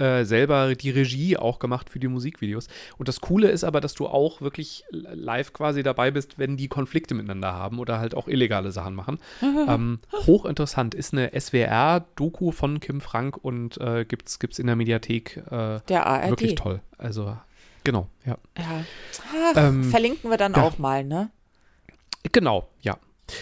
äh, 0.00 0.24
selber 0.24 0.74
die 0.74 0.90
Regie 0.90 1.36
auch 1.36 1.58
gemacht 1.58 1.90
für 1.90 1.98
die 1.98 2.08
Musikvideos. 2.08 2.68
Und 2.98 3.08
das 3.08 3.20
Coole 3.20 3.48
ist 3.50 3.64
aber, 3.64 3.80
dass 3.80 3.94
du 3.94 4.06
auch 4.06 4.40
wirklich 4.40 4.84
live 4.90 5.52
quasi 5.52 5.82
dabei 5.82 6.10
bist, 6.10 6.38
wenn 6.38 6.56
die 6.56 6.68
Konflikte 6.68 7.14
miteinander 7.14 7.52
haben 7.52 7.78
oder 7.78 7.98
halt 7.98 8.14
auch 8.14 8.28
illegale 8.28 8.72
Sachen 8.72 8.94
machen. 8.94 9.18
ähm, 9.42 10.00
hochinteressant. 10.26 10.94
Ist 10.94 11.12
eine 11.12 11.30
SWR-Doku 11.38 12.50
von 12.50 12.80
Kim 12.80 13.00
Frank 13.00 13.36
und 13.36 13.78
äh, 13.78 14.04
gibt's, 14.04 14.38
gibt's 14.38 14.58
in 14.58 14.66
der 14.66 14.76
Mediathek 14.76 15.36
äh, 15.50 15.80
Der 15.88 16.06
ARD. 16.06 16.30
wirklich 16.30 16.54
toll. 16.54 16.80
Also, 16.98 17.36
genau, 17.84 18.08
ja. 18.24 18.38
Ja. 18.58 18.84
Ach, 19.54 19.56
Ähm, 19.56 19.84
verlinken 19.84 20.30
wir 20.30 20.38
dann 20.38 20.54
ja. 20.54 20.62
auch 20.62 20.78
mal, 20.78 21.04
ne? 21.04 21.30
Genau, 22.32 22.68
ja. 22.82 22.96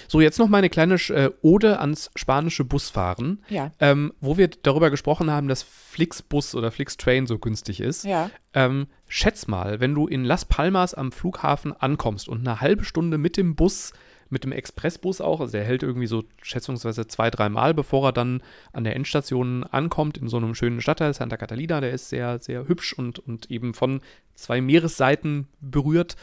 So, 0.09 0.21
jetzt 0.21 0.39
noch 0.39 0.49
meine 0.49 0.69
kleine 0.69 0.95
äh, 0.95 1.31
Ode 1.43 1.79
ans 1.81 2.11
spanische 2.17 2.65
Busfahren, 2.65 3.43
Ja. 3.49 3.73
ähm, 3.81 4.13
wo 4.21 4.37
wir 4.37 4.49
darüber 4.49 4.91
gesprochen 4.91 5.31
haben, 5.31 5.49
dass 5.49 5.63
Flixbus 5.63 6.55
oder 6.55 6.71
Flixtrain 6.71 7.27
so 7.27 7.39
günstig 7.39 7.81
ist. 7.81 8.05
Ja. 8.05 8.31
Ähm, 8.55 8.87
schätz 9.09 9.47
mal, 9.47 9.81
wenn 9.81 9.95
du 9.95 10.07
in 10.07 10.25
Las 10.25 10.45
Palmas 10.45 10.95
am 10.95 11.13
Flughafen 11.13 11.73
ankommst 11.73 12.29
und 12.29 12.41
eine 12.47 12.61
halbe 12.61 12.85
Stunde 12.85 13.19
mit 13.19 13.37
dem 13.37 13.55
Bus, 13.55 13.93
mit 14.31 14.45
dem 14.45 14.53
Expressbus 14.53 15.23
auch, 15.23 15.41
also 15.41 15.53
der 15.53 15.65
hält 15.65 15.83
irgendwie 15.83 16.07
so 16.07 16.23
schätzungsweise 16.43 17.07
zwei, 17.07 17.31
dreimal, 17.31 17.73
bevor 17.73 18.09
er 18.09 18.13
dann 18.13 18.43
an 18.75 18.85
der 18.85 18.95
Endstation 18.95 19.65
ankommt, 19.65 20.19
in 20.19 20.29
so 20.29 20.37
einem 20.37 20.55
schönen 20.55 20.83
Stadtteil, 20.83 21.15
Santa 21.15 21.39
Catalina, 21.39 21.81
der 21.81 21.93
ist 21.93 22.11
sehr, 22.11 22.39
sehr 22.39 22.69
hübsch 22.69 22.93
und, 22.93 23.19
und 23.19 23.51
eben 23.51 23.73
von 23.73 24.03
zwei 24.35 24.61
Meeresseiten 24.61 25.49
berührt. 25.63 26.17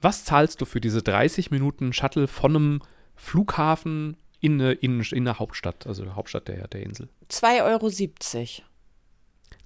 Was 0.00 0.24
zahlst 0.24 0.60
du 0.60 0.64
für 0.64 0.80
diese 0.80 1.02
30 1.02 1.50
Minuten 1.50 1.92
Shuttle 1.92 2.26
von 2.26 2.56
einem 2.56 2.82
Flughafen 3.14 4.16
in, 4.40 4.60
in, 4.60 5.00
in 5.00 5.24
der 5.24 5.38
Hauptstadt, 5.38 5.86
also 5.86 6.04
der 6.04 6.16
Hauptstadt 6.16 6.48
der, 6.48 6.66
der 6.68 6.82
Insel. 6.82 7.08
2,70 7.30 7.60
Euro. 7.64 7.86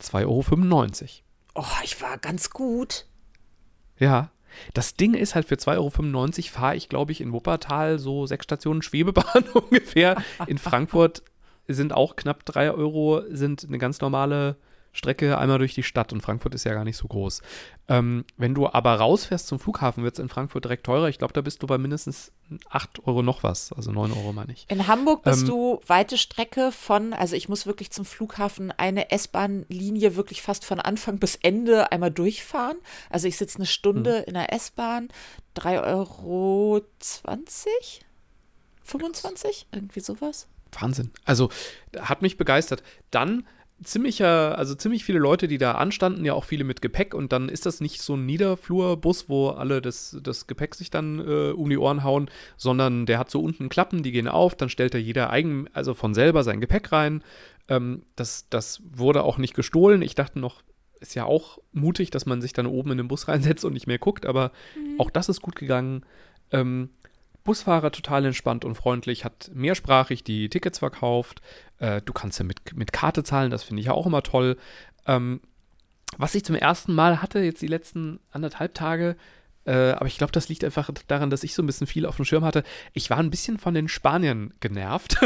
2,95 0.01 0.23
Euro. 0.23 1.67
Oh, 1.67 1.83
ich 1.85 2.03
war 2.03 2.19
ganz 2.19 2.51
gut. 2.51 3.07
Ja. 3.99 4.31
Das 4.73 4.95
Ding 4.95 5.15
ist 5.15 5.35
halt 5.35 5.47
für 5.47 5.57
2,95 5.57 5.77
Euro 5.79 6.49
fahre 6.51 6.77
ich, 6.77 6.89
glaube 6.89 7.13
ich, 7.13 7.21
in 7.21 7.33
Wuppertal 7.33 7.99
so 7.99 8.27
sechs 8.27 8.45
Stationen 8.45 8.83
Schwebebahn 8.83 9.45
ungefähr. 9.55 10.23
In 10.47 10.59
Frankfurt 10.59 11.23
sind 11.67 11.93
auch 11.93 12.17
knapp 12.17 12.45
drei 12.45 12.71
Euro, 12.71 13.23
sind 13.29 13.65
eine 13.65 13.79
ganz 13.79 14.01
normale 14.01 14.57
Strecke 14.95 15.37
einmal 15.37 15.59
durch 15.59 15.75
die 15.75 15.83
Stadt 15.83 16.13
und 16.13 16.23
Frankfurt 16.23 16.55
ist 16.55 16.65
ja 16.65 16.73
gar 16.73 16.85
nicht 16.85 16.97
so 16.97 17.09
groß. 17.09 17.43
Ähm, 17.89 18.25
wenn 18.37 18.55
du 18.55 18.69
aber 18.69 18.95
rausfährst 18.95 19.49
zum 19.49 19.59
Flughafen, 19.59 20.05
wird 20.05 20.15
es 20.15 20.21
in 20.21 20.29
Frankfurt 20.29 20.65
direkt 20.65 20.87
teurer. 20.87 21.09
Ich 21.09 21.19
glaube, 21.19 21.35
da 21.35 21.41
bist 21.41 21.63
du 21.63 21.67
bei 21.67 21.77
mindestens 21.77 22.33
8 22.71 23.07
Euro 23.07 23.23
noch 23.23 23.43
was, 23.43 23.73
also 23.73 23.91
9 23.91 24.13
Euro 24.13 24.33
meine 24.33 24.53
ich. 24.53 24.67
In 24.69 24.87
Hamburg 24.87 25.25
bist 25.25 25.43
ähm, 25.43 25.49
du 25.49 25.81
weite 25.87 26.17
Strecke 26.17 26.71
von, 26.71 27.13
also 27.13 27.35
ich 27.35 27.49
muss 27.49 27.67
wirklich 27.67 27.91
zum 27.91 28.05
Flughafen 28.05 28.71
eine 28.71 29.11
S-Bahn-Linie 29.11 30.15
wirklich 30.15 30.43
fast 30.43 30.65
von 30.65 30.79
Anfang 30.79 31.19
bis 31.19 31.37
Ende 31.37 31.91
einmal 31.91 32.13
durchfahren. 32.13 32.79
Also 33.11 33.27
ich 33.27 33.37
sitze 33.37 33.59
eine 33.59 33.67
Stunde 33.67 34.19
hm. 34.19 34.25
in 34.27 34.35
der 34.35 34.53
S-Bahn, 34.53 35.09
3,20 35.57 35.83
Euro 35.83 36.83
25? 38.85 39.67
Irgendwie 39.73 40.01
sowas. 40.01 40.47
Wahnsinn. 40.81 41.11
Also 41.25 41.51
hat 41.99 42.23
mich 42.23 42.37
begeistert. 42.37 42.83
Dann 43.11 43.47
ziemlicher, 43.85 44.59
also 44.59 44.75
ziemlich 44.75 45.05
viele 45.05 45.19
Leute, 45.19 45.49
die 45.49 45.59
da 45.59 45.73
anstanden, 45.73 46.25
ja 46.25 46.35
auch 46.35 46.45
viele 46.45 46.65
mit 46.65 46.83
Gepäck 46.83 47.15
und 47.15 47.33
dann 47.33 47.49
ist 47.49 47.67
das 47.67 47.81
nicht 47.81 48.03
so 48.03 48.15
ein 48.15 48.27
Niederflurbus, 48.27 49.29
wo 49.29 49.49
alle 49.49 49.81
das, 49.81 50.17
das 50.23 50.47
Gepäck 50.47 50.75
sich 50.75 50.91
dann 50.91 51.21
äh, 51.21 51.53
um 51.53 51.71
die 51.71 51.79
Ohren 51.79 52.03
hauen, 52.03 52.31
sondern 52.57 53.07
der 53.07 53.19
hat 53.19 53.31
so 53.31 53.41
unten 53.41 53.69
Klappen, 53.69 54.03
die 54.03 54.13
gehen 54.13 54.29
auf, 54.29 54.55
dann 54.55 54.69
stellt 54.69 54.95
da 54.95 54.99
jeder 54.99 55.31
eigen, 55.31 55.69
also 55.73 55.95
von 55.95 56.15
selber 56.15 56.43
sein 56.43 56.61
Gepäck 56.61 56.93
rein. 56.93 57.23
Ähm, 57.69 58.03
das, 58.17 58.49
das 58.51 58.83
wurde 58.93 59.23
auch 59.23 59.39
nicht 59.39 59.55
gestohlen. 59.55 60.03
Ich 60.03 60.15
dachte 60.15 60.39
noch, 60.39 60.63
ist 61.01 61.15
ja 61.15 61.25
auch 61.25 61.59
mutig, 61.73 62.11
dass 62.11 62.27
man 62.27 62.41
sich 62.41 62.53
dann 62.53 62.67
oben 62.67 62.93
in 62.93 62.99
den 62.99 63.09
Bus 63.09 63.29
reinsetzt 63.29 63.65
und 63.65 63.75
nicht 63.75 63.87
mehr 63.87 63.99
guckt, 63.99 64.27
aber 64.27 64.53
mhm. 64.77 65.01
auch 65.01 65.11
das 65.11 65.29
ist 65.29 65.43
gut 65.43 65.57
gegangen. 65.57 66.05
Ähm, 66.51 66.91
Busfahrer 67.45 67.93
total 67.93 68.25
entspannt 68.25 68.65
und 68.65 68.75
freundlich, 68.75 69.25
hat 69.25 69.51
mehrsprachig 69.55 70.25
die 70.25 70.49
Tickets 70.49 70.79
verkauft. 70.79 71.43
Äh, 71.79 72.01
du 72.03 72.13
kannst 72.13 72.39
ja 72.39 72.45
mit, 72.45 72.75
mit 72.75 72.93
Karte 72.93 73.23
zahlen, 73.23 73.51
das 73.51 73.63
finde 73.63 73.81
ich 73.81 73.87
ja 73.87 73.93
auch 73.93 74.07
immer 74.07 74.23
toll. 74.23 74.57
Ähm, 75.07 75.41
was 76.17 76.35
ich 76.35 76.45
zum 76.45 76.57
ersten 76.57 76.95
Mal 76.95 77.21
hatte, 77.21 77.41
jetzt 77.41 77.61
die 77.61 77.67
letzten 77.67 78.21
anderthalb 78.31 78.75
Tage, 78.75 79.17
äh, 79.67 79.93
aber 79.93 80.07
ich 80.07 80.19
glaube, 80.19 80.33
das 80.33 80.49
liegt 80.49 80.65
einfach 80.65 80.91
daran, 81.07 81.31
dass 81.31 81.43
ich 81.43 81.55
so 81.55 81.63
ein 81.63 81.67
bisschen 81.67 81.87
viel 81.87 82.07
auf 82.07 82.17
dem 82.17 82.25
Schirm 82.25 82.45
hatte. 82.45 82.65
Ich 82.93 83.11
war 83.11 83.19
ein 83.19 83.31
bisschen 83.31 83.59
von 83.59 83.75
den 83.75 83.89
Spaniern 83.89 84.55
genervt, 84.61 85.19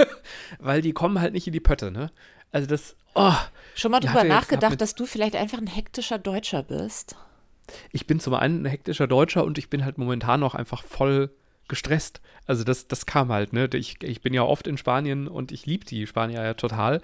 weil 0.58 0.82
die 0.82 0.92
kommen 0.92 1.20
halt 1.20 1.32
nicht 1.32 1.46
in 1.46 1.52
die 1.52 1.60
Pötte, 1.60 1.90
ne? 1.90 2.10
Also 2.50 2.66
das, 2.66 2.96
oh, 3.14 3.34
Schon 3.74 3.90
mal 3.90 4.00
drüber 4.00 4.24
nachgedacht, 4.24 4.80
dass 4.80 4.94
du 4.94 5.06
vielleicht 5.06 5.36
einfach 5.36 5.58
ein 5.58 5.66
hektischer 5.66 6.18
Deutscher 6.18 6.62
bist? 6.62 7.14
Ich 7.92 8.06
bin 8.06 8.20
zum 8.20 8.34
einen 8.34 8.62
ein 8.62 8.70
hektischer 8.70 9.06
Deutscher 9.06 9.44
und 9.44 9.58
ich 9.58 9.68
bin 9.68 9.84
halt 9.84 9.98
momentan 9.98 10.40
noch 10.40 10.54
einfach 10.54 10.82
voll 10.82 11.30
gestresst. 11.68 12.20
Also 12.46 12.64
das, 12.64 12.88
das 12.88 13.06
kam 13.06 13.30
halt, 13.30 13.52
ne? 13.52 13.68
Ich, 13.74 14.02
ich 14.02 14.20
bin 14.20 14.34
ja 14.34 14.42
oft 14.42 14.66
in 14.66 14.78
Spanien 14.78 15.28
und 15.28 15.52
ich 15.52 15.66
liebe 15.66 15.84
die 15.84 16.06
Spanier 16.06 16.42
ja 16.42 16.54
total. 16.54 17.00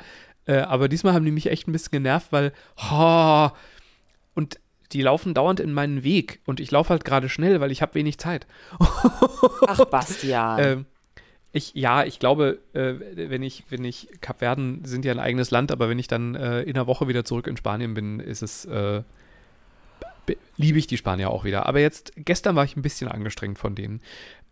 Äh, 0.47 0.59
aber 0.59 0.89
diesmal 0.89 1.15
haben 1.15 1.25
die 1.25 1.31
mich 1.31 1.47
echt 1.47 1.69
ein 1.69 1.73
bisschen 1.73 1.93
genervt, 1.93 2.29
weil, 2.31 2.53
oh, 2.91 3.51
und 4.35 4.59
die 4.93 5.03
laufen 5.03 5.35
dauernd 5.35 5.61
in 5.61 5.73
meinen 5.73 6.05
Weg 6.05 6.41
und 6.47 6.61
ich 6.61 6.71
laufe 6.71 6.91
halt 6.91 7.05
gerade 7.05 7.29
schnell, 7.29 7.61
weil 7.61 7.73
ich 7.73 7.83
habe 7.83 7.95
wenig 7.95 8.19
Zeit. 8.19 8.47
Ach, 9.67 9.85
Bastian. 9.87 10.59
ähm, 10.61 10.87
ich, 11.53 11.73
ja, 11.75 12.05
ich 12.05 12.19
glaube, 12.19 12.59
äh, 12.73 12.95
wenn 13.15 13.43
ich, 13.43 13.65
wenn 13.71 13.85
ich, 13.85 14.09
Kapverden 14.21 14.85
sind 14.85 15.05
ja 15.05 15.13
ein 15.13 15.21
eigenes 15.21 15.51
Land, 15.51 15.71
aber 15.71 15.89
wenn 15.89 15.99
ich 15.99 16.09
dann 16.09 16.35
äh, 16.35 16.63
in 16.63 16.75
einer 16.75 16.87
Woche 16.87 17.07
wieder 17.07 17.25
zurück 17.25 17.47
in 17.47 17.57
Spanien 17.57 17.95
bin, 17.95 18.19
ist 18.19 18.43
es, 18.43 18.65
äh, 18.65 19.03
liebe 20.57 20.79
ich 20.79 20.87
die 20.87 20.97
Spanier 20.97 21.31
auch 21.31 21.45
wieder. 21.45 21.67
Aber 21.67 21.81
jetzt, 21.81 22.13
gestern 22.17 22.57
war 22.57 22.65
ich 22.65 22.77
ein 22.77 22.83
bisschen 22.83 23.09
angestrengt 23.09 23.59
von 23.59 23.75
denen. 23.75 24.01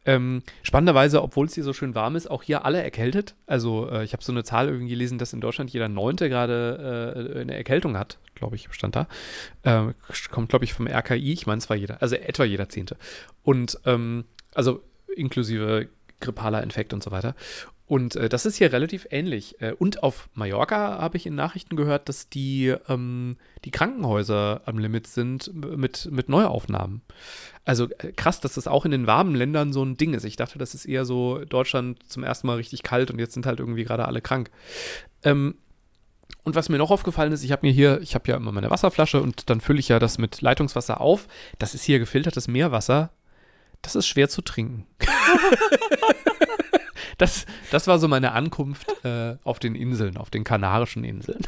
Ähm, 0.05 0.43
spannenderweise, 0.63 1.23
obwohl 1.23 1.47
es 1.47 1.55
hier 1.55 1.65
so 1.65 1.73
schön 1.73 1.95
warm 1.95 2.17
ist, 2.17 2.31
auch 2.31 2.43
hier 2.43 2.65
alle 2.65 2.83
erkältet. 2.83 3.35
Also 3.47 3.89
äh, 3.89 4.05
ich 4.05 4.13
habe 4.13 4.23
so 4.23 4.33
eine 4.33 4.43
Zahl 4.43 4.69
irgendwie 4.69 4.89
gelesen, 4.89 5.19
dass 5.19 5.33
in 5.33 5.41
Deutschland 5.41 5.71
jeder 5.71 5.89
Neunte 5.89 6.29
gerade 6.29 7.35
äh, 7.37 7.41
eine 7.41 7.57
Erkältung 7.57 7.97
hat, 7.97 8.19
glaube 8.35 8.57
ich, 8.57 8.69
stand 8.73 8.97
da. 8.97 9.07
Äh, 9.63 9.93
kommt, 10.31 10.49
glaube 10.49 10.65
ich, 10.65 10.73
vom 10.73 10.89
RKI. 10.89 11.33
Ich 11.33 11.47
meine, 11.47 11.59
es 11.59 11.71
war 11.71 11.77
jeder, 11.77 12.03
also 12.03 12.17
etwa 12.17 12.45
jeder 12.45 12.69
Zehnte. 12.69 12.97
Und 13.45 13.79
ähm, 13.87 14.25
also 14.55 14.83
inklusive 15.15 15.89
grippaler 16.21 16.63
Infekt 16.63 16.93
und 16.93 17.03
so 17.03 17.11
weiter. 17.11 17.35
Und 17.93 18.17
äh, 18.17 18.31
das 18.31 18.47
ist 18.47 18.57
hier 18.57 18.73
relativ 18.73 19.07
ähnlich. 19.11 19.61
Äh, 19.61 19.73
und 19.73 20.03
auf 20.03 20.31
Mallorca 20.33 20.99
habe 20.99 21.19
ich 21.19 21.27
in 21.27 21.35
Nachrichten 21.35 21.77
gehört, 21.77 22.09
dass 22.09 22.31
die, 22.31 22.75
ähm, 22.89 23.37
die 23.67 23.71
Krankenhäuser 23.71 24.63
am 24.65 24.79
Limit 24.79 25.07
sind 25.07 25.53
mit, 25.77 26.09
mit 26.11 26.31
Neuaufnahmen. 26.31 27.03
Also 27.67 27.91
äh, 27.99 28.13
krass, 28.13 28.41
dass 28.41 28.55
das 28.55 28.67
auch 28.67 28.87
in 28.87 28.93
den 28.93 29.07
warmen 29.07 29.35
Ländern 29.35 29.75
so 29.75 29.85
ein 29.85 29.99
Ding 29.99 30.15
ist. 30.15 30.25
Ich 30.25 30.37
dachte, 30.37 30.59
das 30.59 30.73
ist 30.73 30.87
eher 30.87 31.05
so 31.05 31.45
Deutschland 31.45 31.99
zum 32.11 32.25
ersten 32.25 32.47
Mal 32.47 32.57
richtig 32.57 32.83
kalt 32.83 33.11
und 33.11 33.19
jetzt 33.19 33.35
sind 33.35 33.45
halt 33.45 33.61
irgendwie 33.61 33.85
gerade 33.85 34.07
alle 34.07 34.23
krank. 34.23 34.51
Ähm, 35.23 35.57
und 36.45 36.55
was 36.55 36.71
mir 36.71 36.79
noch 36.79 36.91
aufgefallen 36.91 37.33
ist, 37.33 37.45
ich 37.45 37.53
habe 37.53 37.67
mir 37.67 37.75
hier, 37.75 38.01
ich 38.01 38.15
habe 38.15 38.27
ja 38.27 38.39
immer 38.39 38.53
meine 38.53 38.71
Wasserflasche 38.71 39.21
und 39.21 39.51
dann 39.51 39.61
fülle 39.61 39.81
ich 39.81 39.91
ja 39.91 39.99
das 39.99 40.17
mit 40.17 40.41
Leitungswasser 40.41 40.99
auf. 41.03 41.29
Das 41.59 41.75
ist 41.75 41.85
hier 41.85 41.99
gefiltertes 41.99 42.49
Meerwasser. 42.49 43.11
Das 43.83 43.97
ist 43.97 44.07
schwer 44.07 44.31
zu 44.31 44.41
trinken. 44.41 44.87
das, 47.23 47.47
das 47.71 47.87
war 47.87 48.01
so 48.01 48.09
meine 48.09 48.33
Ankunft 48.33 48.87
äh, 49.05 49.37
auf 49.45 49.61
den 49.61 49.77
Inseln, 49.77 50.17
auf 50.17 50.29
den 50.29 50.43
Kanarischen 50.43 51.05
Inseln. 51.05 51.41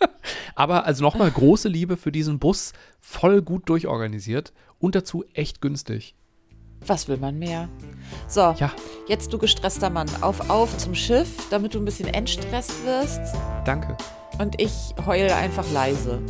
Aber 0.56 0.84
also 0.84 1.04
nochmal 1.04 1.30
große 1.30 1.68
Liebe 1.68 1.96
für 1.96 2.10
diesen 2.10 2.40
Bus, 2.40 2.72
voll 2.98 3.40
gut 3.40 3.68
durchorganisiert 3.68 4.52
und 4.80 4.96
dazu 4.96 5.24
echt 5.32 5.60
günstig. 5.60 6.16
Was 6.86 7.06
will 7.06 7.18
man 7.18 7.38
mehr? 7.38 7.68
So, 8.26 8.54
ja. 8.58 8.72
jetzt 9.06 9.32
du 9.32 9.38
gestresster 9.38 9.90
Mann, 9.90 10.08
auf, 10.22 10.50
auf 10.50 10.76
zum 10.78 10.94
Schiff, 10.94 11.28
damit 11.50 11.74
du 11.74 11.78
ein 11.78 11.84
bisschen 11.84 12.08
entstresst 12.08 12.84
wirst. 12.84 13.36
Danke. 13.64 13.96
Und 14.38 14.60
ich 14.60 14.94
heule 15.06 15.36
einfach 15.36 15.70
leise 15.72 16.20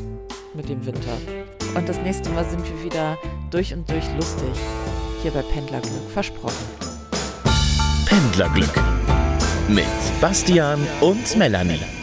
mit 0.54 0.68
dem 0.68 0.84
Winter. 0.84 1.16
Und 1.76 1.88
das 1.88 1.98
nächste 2.00 2.28
Mal 2.30 2.44
sind 2.44 2.62
wir 2.64 2.84
wieder 2.84 3.16
durch 3.50 3.72
und 3.72 3.88
durch 3.88 4.04
lustig. 4.16 4.50
Hier 5.22 5.30
bei 5.30 5.42
Pendlerglück, 5.42 6.10
versprochen. 6.12 6.89
Pendlerglück 8.10 8.74
mit 9.68 9.86
Bastian 10.20 10.84
und 11.00 11.36
Melanie. 11.36 11.99